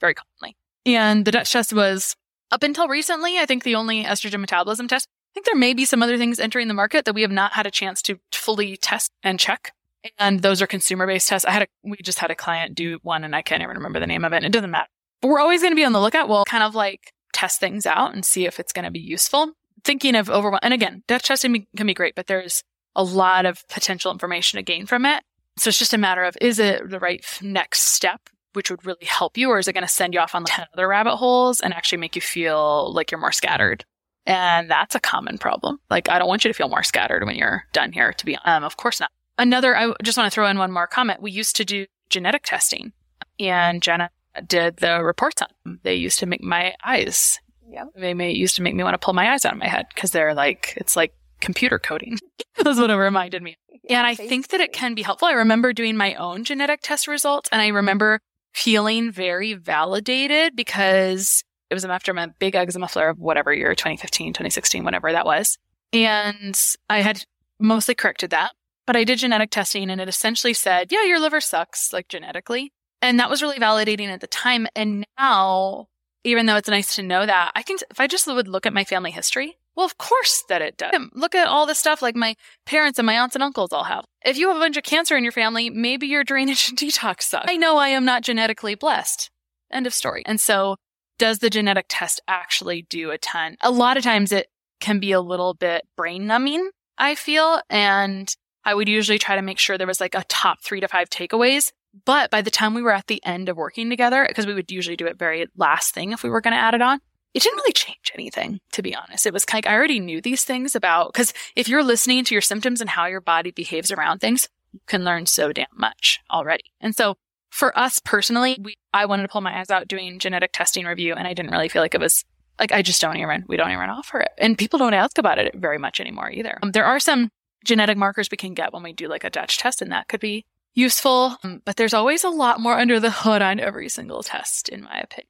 [0.00, 0.56] very commonly.
[0.86, 2.16] And the Dutch test was
[2.50, 5.06] up until recently, I think the only estrogen metabolism test.
[5.06, 7.52] I think there may be some other things entering the market that we have not
[7.52, 9.72] had a chance to fully test and check.
[10.18, 11.44] And those are consumer based tests.
[11.44, 14.00] I had a, we just had a client do one and I can't even remember
[14.00, 14.44] the name of it.
[14.44, 14.88] It doesn't matter.
[15.20, 16.28] But we're always going to be on the lookout.
[16.28, 19.52] We'll kind of like test things out and see if it's going to be useful.
[19.84, 20.60] Thinking of overwhelm.
[20.62, 22.62] And again, Dutch testing can be great, but there's
[22.96, 25.22] a lot of potential information to gain from it.
[25.58, 29.04] So it's just a matter of is it the right next step, which would really
[29.04, 31.60] help you, or is it going to send you off on 10 other rabbit holes
[31.60, 33.84] and actually make you feel like you're more scattered?
[34.26, 35.78] And that's a common problem.
[35.90, 38.36] Like, I don't want you to feel more scattered when you're done here, to be
[38.44, 39.10] um, of course not.
[39.38, 41.22] Another, I just want to throw in one more comment.
[41.22, 42.92] We used to do genetic testing,
[43.38, 44.10] and Jenna
[44.46, 45.80] did the reports on them.
[45.82, 47.40] They used to make my eyes.
[47.70, 47.84] Yeah.
[47.94, 49.86] They may used to make me want to pull my eyes out of my head
[49.94, 52.18] because they're like, it's like computer coding.
[52.56, 53.56] That's what it reminded me.
[53.84, 55.28] Yeah, And I think that it can be helpful.
[55.28, 58.20] I remember doing my own genetic test results and I remember
[58.52, 64.32] feeling very validated because it was after my big eczema flare of whatever year, 2015,
[64.32, 65.58] 2016, whatever that was.
[65.92, 67.24] And I had
[67.58, 68.52] mostly corrected that,
[68.86, 72.72] but I did genetic testing and it essentially said, yeah, your liver sucks, like genetically.
[73.00, 74.66] And that was really validating at the time.
[74.74, 75.88] And now,
[76.24, 78.72] even though it's nice to know that, I can, if I just would look at
[78.72, 80.92] my family history, well, of course that it does.
[81.14, 82.34] Look at all the stuff like my
[82.66, 84.04] parents and my aunts and uncles all have.
[84.24, 87.22] If you have a bunch of cancer in your family, maybe your drainage and detox
[87.22, 87.46] sucks.
[87.48, 89.30] I know I am not genetically blessed.
[89.70, 90.24] End of story.
[90.26, 90.76] And so
[91.18, 93.56] does the genetic test actually do a ton?
[93.60, 94.48] A lot of times it
[94.80, 97.60] can be a little bit brain numbing, I feel.
[97.70, 98.28] And
[98.64, 101.08] I would usually try to make sure there was like a top three to five
[101.08, 101.70] takeaways.
[102.04, 104.70] But by the time we were at the end of working together, because we would
[104.70, 107.00] usually do it very last thing if we were going to add it on,
[107.34, 109.26] it didn't really change anything, to be honest.
[109.26, 112.34] It was kind of, I already knew these things about, because if you're listening to
[112.34, 116.20] your symptoms and how your body behaves around things, you can learn so damn much
[116.30, 116.64] already.
[116.80, 117.16] And so
[117.50, 121.14] for us personally, we, I wanted to pull my eyes out doing genetic testing review
[121.14, 122.24] and I didn't really feel like it was
[122.58, 124.30] like, I just don't even, we don't even offer it.
[124.38, 126.58] And people don't ask about it very much anymore either.
[126.62, 127.30] Um, there are some
[127.64, 130.20] genetic markers we can get when we do like a Dutch test and that could
[130.20, 131.36] be useful.
[131.42, 134.82] Um, but there's always a lot more under the hood on every single test, in
[134.82, 135.28] my opinion.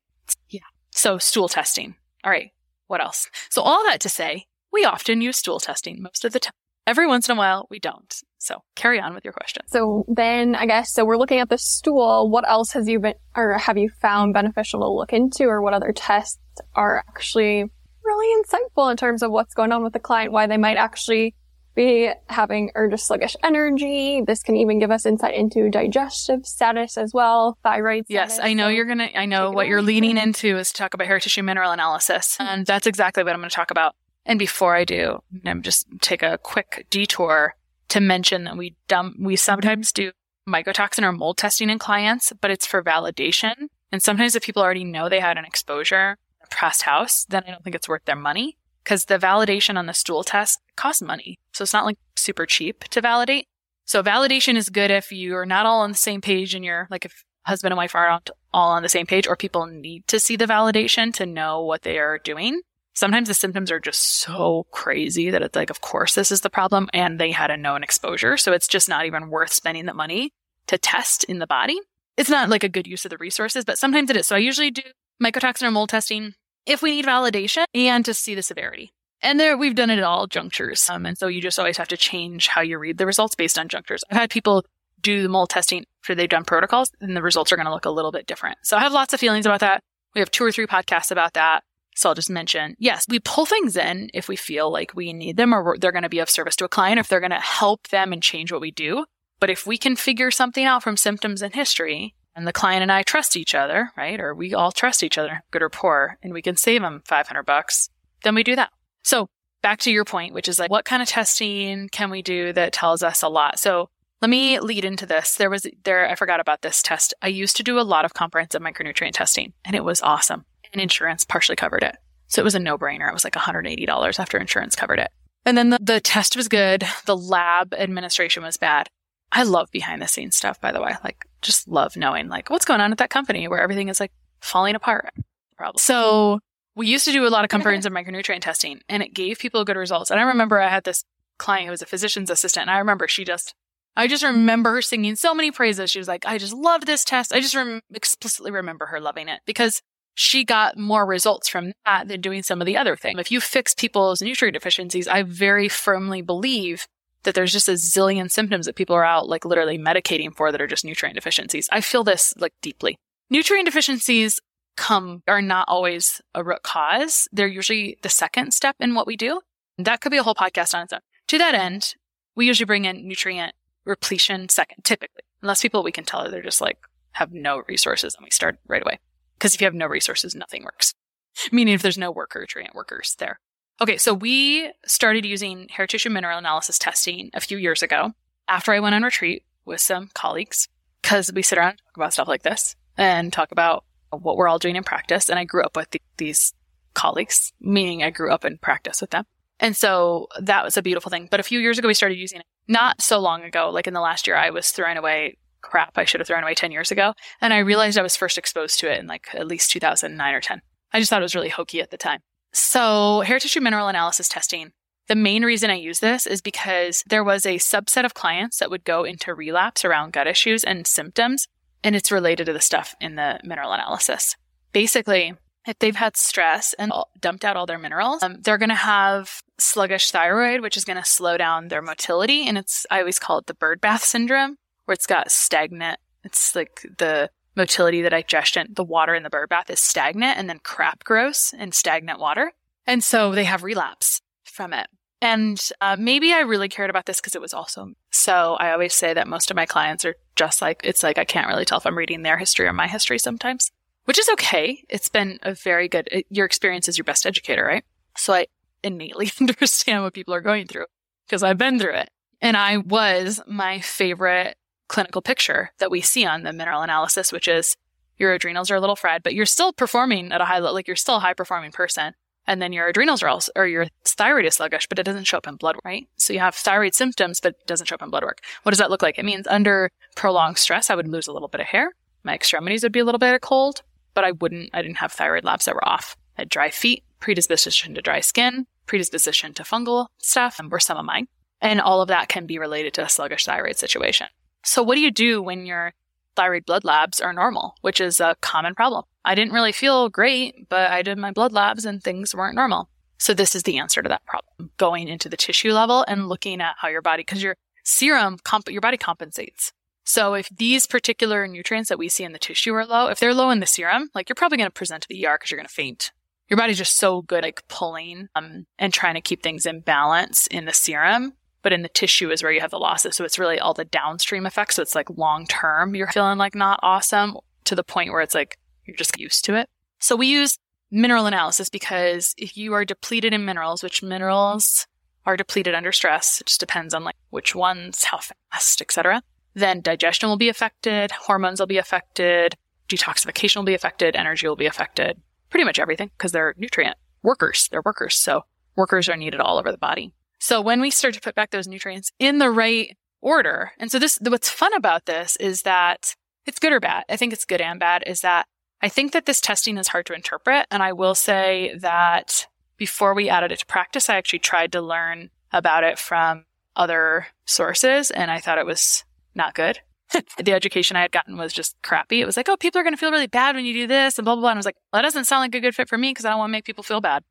[0.48, 0.60] Yeah.
[0.90, 1.94] So stool testing.
[2.24, 2.52] All right.
[2.86, 3.28] What else?
[3.50, 6.52] So all that to say, we often use stool testing most of the time.
[6.86, 8.14] Every once in a while, we don't.
[8.38, 9.62] So carry on with your question.
[9.66, 12.30] So then I guess, so we're looking at the stool.
[12.30, 15.74] What else has you been, or have you found beneficial to look into or what
[15.74, 16.38] other tests
[16.74, 17.64] are actually
[18.02, 21.34] really insightful in terms of what's going on with the client, why they might actually
[21.78, 24.20] be having or just sluggish energy.
[24.26, 28.36] This can even give us insight into digestive status as well, thyroid status.
[28.36, 30.74] Yes, I know so you're going to, I know what you're leaning into is to
[30.74, 32.36] talk about hair tissue mineral analysis.
[32.40, 33.94] And that's exactly what I'm going to talk about.
[34.26, 37.54] And before I do, I'm just take a quick detour
[37.90, 40.10] to mention that we dump, we sometimes do
[40.48, 43.54] mycotoxin or mold testing in clients, but it's for validation.
[43.92, 47.50] And sometimes if people already know they had an exposure, a pressed house, then I
[47.52, 48.58] don't think it's worth their money
[48.88, 51.38] because the validation on the stool test costs money.
[51.52, 53.44] So it's not like super cheap to validate.
[53.84, 57.04] So validation is good if you're not all on the same page and you're like
[57.04, 60.36] if husband and wife aren't all on the same page or people need to see
[60.36, 62.62] the validation to know what they are doing.
[62.94, 66.48] Sometimes the symptoms are just so crazy that it's like, of course, this is the
[66.48, 66.88] problem.
[66.94, 68.38] And they had a known exposure.
[68.38, 70.32] So it's just not even worth spending the money
[70.66, 71.78] to test in the body.
[72.16, 74.26] It's not like a good use of the resources, but sometimes it is.
[74.26, 74.82] So I usually do
[75.22, 76.32] mycotoxin or mold testing
[76.68, 78.92] if we need validation and to see the severity.
[79.20, 80.88] And there, we've done it at all junctures.
[80.88, 83.58] Um, and so you just always have to change how you read the results based
[83.58, 84.04] on junctures.
[84.10, 84.64] I've had people
[85.00, 87.84] do the mold testing after they've done protocols and the results are going to look
[87.84, 88.58] a little bit different.
[88.62, 89.82] So I have lots of feelings about that.
[90.14, 91.62] We have two or three podcasts about that.
[91.96, 95.36] So I'll just mention, yes, we pull things in if we feel like we need
[95.36, 97.40] them or they're going to be of service to a client, if they're going to
[97.40, 99.04] help them and change what we do.
[99.40, 102.92] But if we can figure something out from symptoms and history and the client and
[102.92, 104.20] I trust each other, right?
[104.20, 107.42] Or we all trust each other, good or poor, and we can save them 500
[107.42, 107.90] bucks,
[108.22, 108.70] then we do that.
[109.02, 109.28] So
[109.60, 112.72] back to your point, which is like, what kind of testing can we do that
[112.72, 113.58] tells us a lot?
[113.58, 113.90] So
[114.22, 115.34] let me lead into this.
[115.34, 117.12] There was there, I forgot about this test.
[117.20, 120.44] I used to do a lot of comprehensive micronutrient testing and it was awesome.
[120.72, 121.96] And insurance partially covered it.
[122.28, 123.08] So it was a no brainer.
[123.08, 125.10] It was like $180 after insurance covered it.
[125.44, 126.84] And then the, the test was good.
[127.06, 128.90] The lab administration was bad.
[129.32, 130.94] I love behind the scenes stuff, by the way.
[131.04, 134.12] Like, just love knowing like what's going on at that company where everything is like
[134.40, 135.10] falling apart.
[135.56, 135.78] Problem.
[135.78, 136.40] So
[136.74, 139.76] we used to do a lot of comprehensive micronutrient testing and it gave people good
[139.76, 140.10] results.
[140.10, 141.04] And I remember I had this
[141.38, 143.54] client who was a physician's assistant and I remember she just
[143.96, 145.90] I just remember her singing so many praises.
[145.90, 147.32] She was like, I just loved this test.
[147.32, 149.82] I just rem- explicitly remember her loving it because
[150.14, 153.18] she got more results from that than doing some of the other things.
[153.18, 156.86] If you fix people's nutrient deficiencies, I very firmly believe
[157.24, 160.60] that there's just a zillion symptoms that people are out like literally medicating for that
[160.60, 161.68] are just nutrient deficiencies.
[161.72, 162.98] I feel this like deeply.
[163.30, 164.40] Nutrient deficiencies
[164.76, 167.28] come are not always a root cause.
[167.32, 169.40] They're usually the second step in what we do.
[169.76, 171.00] That could be a whole podcast on its own.
[171.28, 171.94] To that end,
[172.36, 173.54] we usually bring in nutrient
[173.84, 175.22] repletion second, typically.
[175.42, 176.78] Unless people we can tell that they're just like
[177.12, 178.98] have no resources and we start right away.
[179.36, 180.94] Because if you have no resources, nothing works.
[181.52, 183.40] Meaning if there's no worker, nutrient workers there.
[183.80, 188.12] Okay, so we started using hair tissue mineral analysis testing a few years ago
[188.48, 190.68] after I went on retreat with some colleagues
[191.00, 194.48] because we sit around and talk about stuff like this and talk about what we're
[194.48, 195.28] all doing in practice.
[195.28, 196.54] And I grew up with the, these
[196.94, 199.26] colleagues, meaning I grew up in practice with them.
[199.60, 201.28] And so that was a beautiful thing.
[201.30, 202.46] But a few years ago, we started using it.
[202.66, 206.04] Not so long ago, like in the last year, I was throwing away crap I
[206.04, 207.14] should have thrown away 10 years ago.
[207.40, 210.40] And I realized I was first exposed to it in like at least 2009 or
[210.40, 210.62] 10.
[210.92, 212.20] I just thought it was really hokey at the time.
[212.52, 214.72] So hair tissue mineral analysis testing.
[215.08, 218.70] The main reason I use this is because there was a subset of clients that
[218.70, 221.48] would go into relapse around gut issues and symptoms,
[221.82, 224.36] and it's related to the stuff in the mineral analysis.
[224.72, 225.34] Basically,
[225.66, 229.42] if they've had stress and dumped out all their minerals, um, they're going to have
[229.58, 232.46] sluggish thyroid, which is going to slow down their motility.
[232.46, 236.00] And it's, I always call it the bird bath syndrome, where it's got stagnant.
[236.24, 240.48] It's like the motility, the digestion, the water in the bird bath is stagnant and
[240.48, 242.52] then crap grows in stagnant water.
[242.86, 244.86] And so they have relapse from it.
[245.20, 248.54] And uh, maybe I really cared about this because it was also so.
[248.54, 251.48] I always say that most of my clients are just like, it's like I can't
[251.48, 253.72] really tell if I'm reading their history or my history sometimes
[254.08, 254.82] which is okay.
[254.88, 257.84] It's been a very good, your experience is your best educator, right?
[258.16, 258.46] So I
[258.82, 260.86] innately understand what people are going through
[261.26, 262.08] because I've been through it.
[262.40, 264.56] And I was my favorite
[264.88, 267.76] clinical picture that we see on the mineral analysis, which is
[268.16, 270.86] your adrenals are a little fried, but you're still performing at a high level, like
[270.86, 272.14] you're still a high performing person.
[272.46, 275.36] And then your adrenals are also, or your thyroid is sluggish, but it doesn't show
[275.36, 276.08] up in blood, right?
[276.16, 278.40] So you have thyroid symptoms, but it doesn't show up in blood work.
[278.62, 279.18] What does that look like?
[279.18, 281.92] It means under prolonged stress, I would lose a little bit of hair.
[282.24, 283.82] My extremities would be a little bit cold
[284.18, 286.16] but I wouldn't, I didn't have thyroid labs that were off.
[286.36, 291.04] I had dry feet, predisposition to dry skin, predisposition to fungal stuff, were some of
[291.04, 291.28] mine.
[291.60, 294.26] And all of that can be related to a sluggish thyroid situation.
[294.68, 295.94] So what do you do when your
[296.36, 299.04] thyroid blood labs are normal, which is a common problem?
[299.24, 302.90] I didn't really feel great, but I did my blood labs and things weren't normal.
[303.18, 304.70] So this is the answer to that problem.
[304.76, 308.70] Going into the tissue level and looking at how your body, because your serum, comp-
[308.70, 309.72] your body compensates.
[310.04, 313.34] So if these particular nutrients that we see in the tissue are low, if they're
[313.34, 315.58] low in the serum, like you're probably going to present to the ER because you're
[315.58, 316.12] going to faint.
[316.50, 320.46] Your body's just so good like pulling um, and trying to keep things in balance
[320.46, 321.32] in the serum.
[321.68, 323.16] But in the tissue is where you have the losses.
[323.16, 324.76] So it's really all the downstream effects.
[324.76, 328.34] So it's like long term, you're feeling like not awesome to the point where it's
[328.34, 328.56] like
[328.86, 329.68] you're just used to it.
[329.98, 330.58] So we use
[330.90, 334.86] mineral analysis because if you are depleted in minerals, which minerals
[335.26, 339.22] are depleted under stress, it just depends on like which ones, how fast, etc
[339.58, 342.56] then digestion will be affected, hormones will be affected,
[342.88, 347.68] detoxification will be affected, energy will be affected, pretty much everything because they're nutrient workers.
[347.70, 348.14] They're workers.
[348.16, 348.44] So
[348.76, 350.14] workers are needed all over the body.
[350.38, 353.98] So when we start to put back those nutrients in the right order, and so
[353.98, 356.14] this, what's fun about this is that
[356.46, 357.04] it's good or bad.
[357.08, 358.46] I think it's good and bad is that
[358.80, 360.66] I think that this testing is hard to interpret.
[360.70, 364.80] And I will say that before we added it to practice, I actually tried to
[364.80, 366.44] learn about it from
[366.76, 369.80] other sources and I thought it was not good.
[370.38, 372.20] the education I had gotten was just crappy.
[372.20, 374.18] It was like, oh, people are going to feel really bad when you do this
[374.18, 374.50] and blah, blah, blah.
[374.50, 376.24] And I was like, well, that doesn't sound like a good fit for me because
[376.24, 377.24] I don't want to make people feel bad.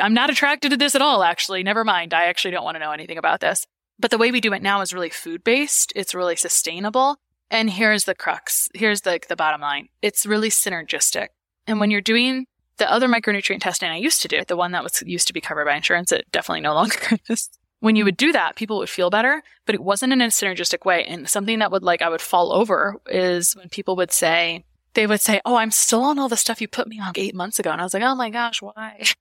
[0.00, 1.62] I'm not attracted to this at all, actually.
[1.62, 2.14] Never mind.
[2.14, 3.66] I actually don't want to know anything about this.
[3.98, 5.92] But the way we do it now is really food based.
[5.96, 7.16] It's really sustainable.
[7.50, 8.68] And here's the crux.
[8.74, 9.88] Here's the, the bottom line.
[10.02, 11.28] It's really synergistic.
[11.66, 14.82] And when you're doing the other micronutrient testing I used to do, the one that
[14.82, 16.96] was used to be covered by insurance, it definitely no longer
[17.28, 17.50] is.
[17.80, 20.84] When you would do that, people would feel better, but it wasn't in a synergistic
[20.84, 21.04] way.
[21.04, 24.64] And something that would like, I would fall over is when people would say,
[24.94, 27.34] they would say, Oh, I'm still on all the stuff you put me on eight
[27.34, 27.70] months ago.
[27.70, 29.02] And I was like, Oh my gosh, why?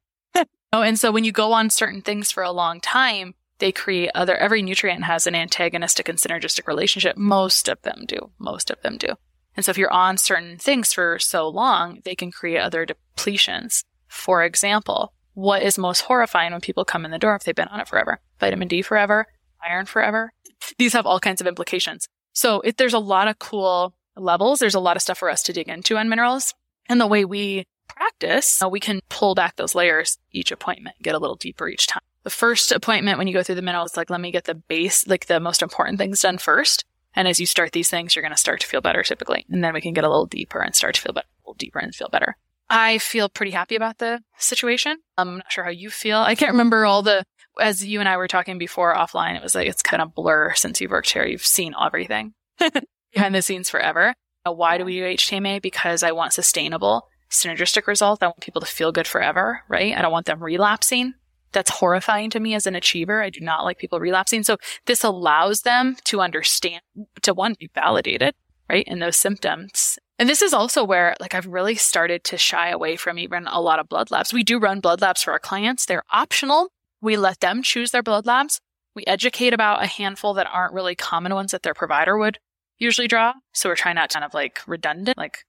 [0.74, 4.12] oh, and so when you go on certain things for a long time, they create
[4.14, 7.18] other, every nutrient has an antagonistic and synergistic relationship.
[7.18, 8.32] Most of them do.
[8.38, 9.16] Most of them do.
[9.56, 13.84] And so if you're on certain things for so long, they can create other depletions.
[14.08, 17.68] For example, what is most horrifying when people come in the door if they've been
[17.70, 18.20] on it forever?
[18.40, 19.26] Vitamin D forever,
[19.68, 20.32] iron forever.
[20.78, 22.08] These have all kinds of implications.
[22.34, 24.60] So if there's a lot of cool levels.
[24.60, 26.54] There's a lot of stuff for us to dig into on minerals.
[26.90, 27.66] And the way we
[27.98, 31.88] practice, uh, we can pull back those layers each appointment, get a little deeper each
[31.88, 34.44] time the first appointment when you go through the middle, it's like, let me get
[34.44, 36.84] the base, like the most important things done first.
[37.16, 39.46] And as you start these things, you're going to start to feel better typically.
[39.50, 41.58] And then we can get a little deeper and start to feel better, a little
[41.58, 42.36] deeper and feel better.
[42.70, 44.98] I feel pretty happy about the situation.
[45.18, 46.18] I'm not sure how you feel.
[46.18, 47.24] I can't remember all the,
[47.62, 50.54] as you and I were talking before offline, it was like, it's kind of blur
[50.54, 51.26] since you've worked here.
[51.26, 52.34] You've seen everything
[53.14, 54.14] behind the scenes forever.
[54.44, 55.62] Why do we do HTMA?
[55.62, 58.22] Because I want sustainable, synergistic results.
[58.22, 59.96] I want people to feel good forever, right?
[59.96, 61.14] I don't want them relapsing
[61.52, 63.22] that's horrifying to me as an achiever.
[63.24, 64.44] I do not like people relapsing.
[64.44, 66.82] So this allows them to understand,
[67.22, 68.36] to one, be validated,
[68.70, 68.88] right?
[68.88, 69.98] In those symptoms.
[70.20, 73.62] And this is also where, like, I've really started to shy away from even a
[73.62, 74.34] lot of blood labs.
[74.34, 75.86] We do run blood labs for our clients.
[75.86, 76.70] They're optional.
[77.02, 78.60] We let them choose their blood labs.
[78.96, 82.40] We educate about a handful that aren't really common ones that their provider would
[82.80, 83.34] usually draw.
[83.54, 85.46] So we're trying not to kind of like redundant, like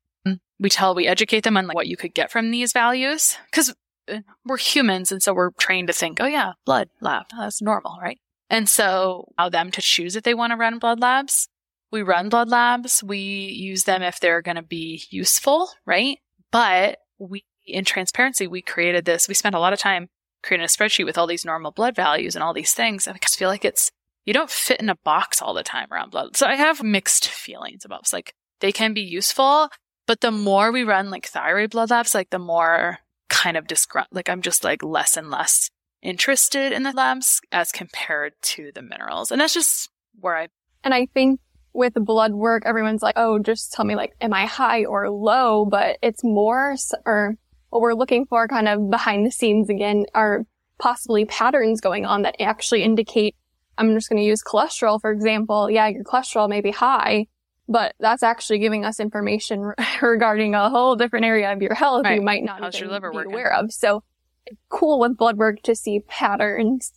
[0.58, 3.36] we tell, we educate them on like what you could get from these values.
[3.52, 3.74] Cause
[4.08, 5.12] uh, we're humans.
[5.12, 7.26] And so we're trained to think, oh yeah, blood lab.
[7.34, 8.18] Oh, that's normal, right?
[8.50, 11.48] And so allow them to choose if they want to run blood labs.
[11.90, 13.02] We run blood labs.
[13.02, 16.18] We use them if they're going to be useful, right?
[16.50, 19.28] But we, in transparency, we created this.
[19.28, 20.08] We spent a lot of time
[20.42, 23.08] creating a spreadsheet with all these normal blood values and all these things.
[23.08, 23.90] I just feel like it's,
[24.24, 26.36] you don't fit in a box all the time around blood.
[26.36, 29.68] So I have mixed feelings about it's like they can be useful,
[30.08, 32.98] but the more we run like thyroid blood labs, like the more
[33.28, 35.70] kind of disgrunt, like I'm just like less and less
[36.02, 39.30] interested in the labs as compared to the minerals.
[39.30, 40.48] And that's just where I.
[40.82, 41.40] And I think
[41.74, 45.66] with blood work, everyone's like, oh, just tell me like, am I high or low?
[45.66, 47.34] But it's more, or
[47.68, 50.46] what we're looking for kind of behind the scenes again are
[50.78, 53.36] possibly patterns going on that actually indicate,
[53.76, 55.70] I'm just going to use cholesterol, for example.
[55.70, 57.26] Yeah, your cholesterol may be high,
[57.68, 62.16] but that's actually giving us information regarding a whole different area of your health right.
[62.16, 63.32] you might not How's even be working?
[63.32, 63.72] aware of.
[63.72, 64.02] So
[64.70, 66.92] cool with blood work to see patterns.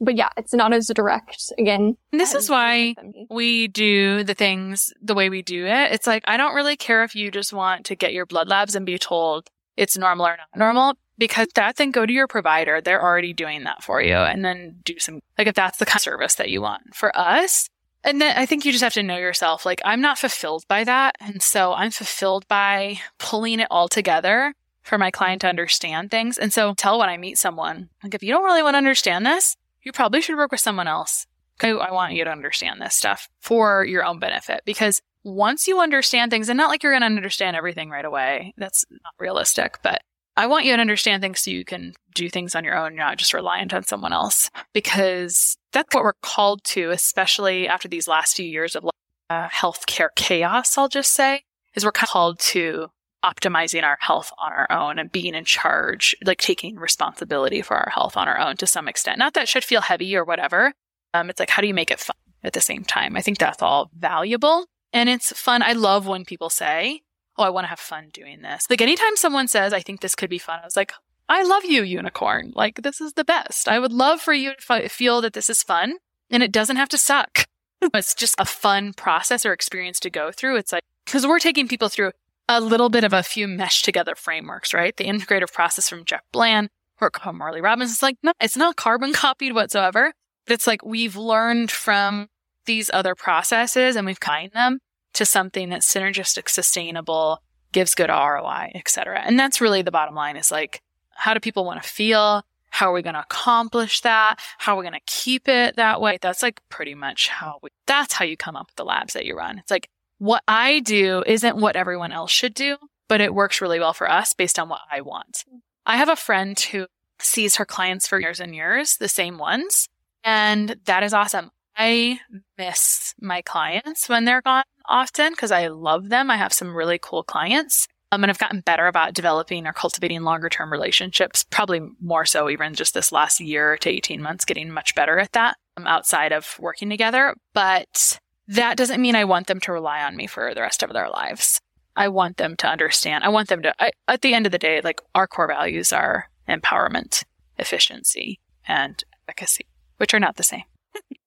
[0.00, 1.96] But yeah, it's not as direct again.
[2.12, 2.94] And this is why
[3.30, 5.92] we do the things the way we do it.
[5.92, 8.74] It's like, I don't really care if you just want to get your blood labs
[8.74, 9.48] and be told
[9.78, 12.82] it's normal or not normal because that then go to your provider.
[12.82, 15.96] They're already doing that for you and then do some, like if that's the kind
[15.96, 16.94] of service that you want.
[16.94, 17.70] For us,
[18.04, 19.64] and then I think you just have to know yourself.
[19.64, 21.16] Like, I'm not fulfilled by that.
[21.20, 26.38] And so I'm fulfilled by pulling it all together for my client to understand things.
[26.38, 29.24] And so tell when I meet someone, like, if you don't really want to understand
[29.24, 31.26] this, you probably should work with someone else.
[31.62, 36.32] I, want you to understand this stuff for your own benefit because once you understand
[36.32, 40.02] things, and not like you're going to understand everything right away, that's not realistic, but
[40.36, 43.18] I want you to understand things so you can do things on your own, not
[43.18, 48.36] just reliant on someone else, because that's what we're called to, especially after these last
[48.36, 48.86] few years of
[49.30, 51.42] uh, healthcare chaos, I'll just say,
[51.74, 52.88] is we're called to
[53.24, 57.90] optimizing our health on our own and being in charge, like taking responsibility for our
[57.90, 59.18] health on our own to some extent.
[59.18, 60.72] Not that should feel heavy or whatever.
[61.14, 63.16] Um, it's like, how do you make it fun at the same time?
[63.16, 64.66] I think that's all valuable.
[64.92, 65.62] And it's fun.
[65.62, 67.02] I love when people say,
[67.36, 68.66] oh, I want to have fun doing this.
[68.68, 70.92] Like anytime someone says, I think this could be fun, I was like,
[71.28, 72.52] I love you, unicorn.
[72.54, 73.68] Like this is the best.
[73.68, 75.94] I would love for you to f- feel that this is fun
[76.30, 77.46] and it doesn't have to suck.
[77.94, 80.56] it's just a fun process or experience to go through.
[80.56, 82.12] It's like, because we're taking people through
[82.48, 84.96] a little bit of a few mesh together frameworks, right?
[84.96, 86.68] The integrative process from Jeff Bland
[87.00, 90.12] or Morley Robbins is like, no, it's not carbon copied whatsoever.
[90.46, 92.28] But it's like we've learned from
[92.66, 94.78] these other processes and we've combined them
[95.14, 97.42] to something that's synergistic, sustainable,
[97.72, 99.20] gives good ROI, et cetera.
[99.20, 102.44] And that's really the bottom line is like, how do people want to feel?
[102.70, 104.36] How are we going to accomplish that?
[104.58, 106.18] How are we going to keep it that way?
[106.20, 109.26] That's like pretty much how we, that's how you come up with the labs that
[109.26, 109.58] you run.
[109.58, 109.88] It's like
[110.18, 112.76] what I do isn't what everyone else should do,
[113.08, 115.44] but it works really well for us based on what I want.
[115.84, 116.86] I have a friend who
[117.18, 119.88] sees her clients for years and years, the same ones.
[120.24, 121.50] And that is awesome.
[121.76, 122.20] I
[122.58, 126.30] miss my clients when they're gone often because I love them.
[126.30, 127.88] I have some really cool clients.
[128.10, 132.50] Um, and I've gotten better about developing or cultivating longer term relationships, probably more so
[132.50, 136.30] even just this last year to 18 months, getting much better at that um, outside
[136.30, 137.34] of working together.
[137.54, 140.92] But that doesn't mean I want them to rely on me for the rest of
[140.92, 141.58] their lives.
[141.96, 143.24] I want them to understand.
[143.24, 145.90] I want them to, I, at the end of the day, like our core values
[145.90, 147.24] are empowerment,
[147.58, 149.66] efficiency, and efficacy,
[149.96, 150.64] which are not the same.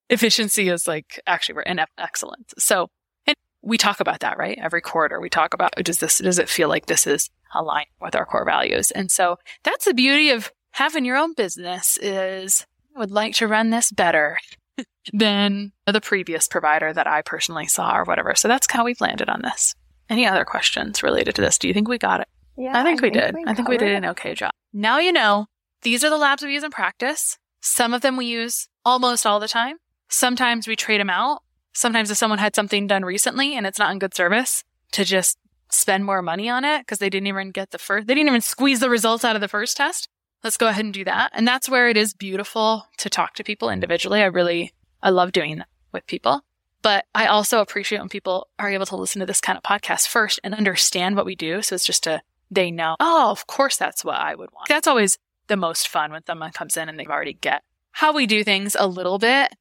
[0.08, 2.54] Efficiency is like actually we're in excellence.
[2.58, 2.88] So
[3.26, 4.58] and we talk about that, right?
[4.60, 8.14] Every quarter we talk about does this does it feel like this is aligned with
[8.14, 8.90] our core values?
[8.90, 13.48] And so that's the beauty of having your own business is I would like to
[13.48, 14.38] run this better
[15.12, 18.34] than the previous provider that I personally saw or whatever.
[18.34, 19.74] So that's how we've landed on this.
[20.08, 21.58] Any other questions related to this?
[21.58, 22.28] Do you think we got it?
[22.56, 23.48] Yeah, I think I we think did.
[23.48, 24.50] I think we did an okay job.
[24.72, 25.46] Now you know
[25.82, 27.38] these are the labs we use in practice.
[27.60, 29.76] Some of them we use almost all the time.
[30.08, 31.42] Sometimes we trade them out
[31.76, 35.38] sometimes if someone had something done recently and it's not in good service to just
[35.70, 38.40] spend more money on it because they didn't even get the first, they didn't even
[38.40, 40.08] squeeze the results out of the first test.
[40.42, 41.32] Let's go ahead and do that.
[41.34, 44.22] And that's where it is beautiful to talk to people individually.
[44.22, 46.42] I really, I love doing that with people.
[46.82, 50.08] But I also appreciate when people are able to listen to this kind of podcast
[50.08, 51.62] first and understand what we do.
[51.62, 54.68] So it's just a, they know, oh, of course that's what I would want.
[54.68, 58.26] That's always the most fun when someone comes in and they've already get how we
[58.26, 59.52] do things a little bit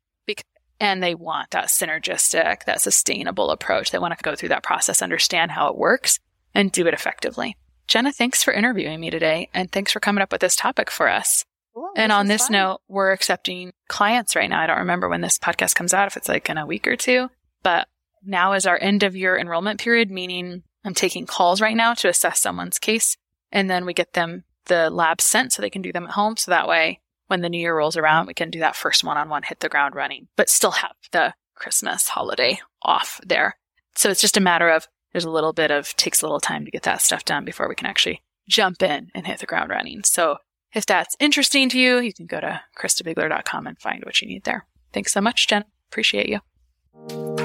[0.79, 3.91] and they want that synergistic, that sustainable approach.
[3.91, 6.19] They want to go through that process, understand how it works,
[6.53, 7.57] and do it effectively.
[7.87, 11.07] Jenna, thanks for interviewing me today, and thanks for coming up with this topic for
[11.07, 11.45] us.
[11.73, 12.53] Cool, and on this fun.
[12.53, 14.61] note, we're accepting clients right now.
[14.61, 16.95] I don't remember when this podcast comes out, if it's like in a week or
[16.95, 17.29] two,
[17.63, 17.87] but
[18.23, 22.09] now is our end of year enrollment period, meaning I'm taking calls right now to
[22.09, 23.17] assess someone's case.
[23.51, 26.37] And then we get them the lab sent so they can do them at home.
[26.37, 29.17] So that way when the new year rolls around, we can do that first one
[29.17, 33.57] on one, hit the ground running, but still have the Christmas holiday off there.
[33.95, 36.65] So it's just a matter of there's a little bit of takes a little time
[36.65, 39.69] to get that stuff done before we can actually jump in and hit the ground
[39.69, 40.03] running.
[40.03, 40.37] So
[40.73, 44.43] if that's interesting to you, you can go to christabiegler.com and find what you need
[44.43, 44.65] there.
[44.91, 45.63] Thanks so much, Jen.
[45.89, 47.44] Appreciate you.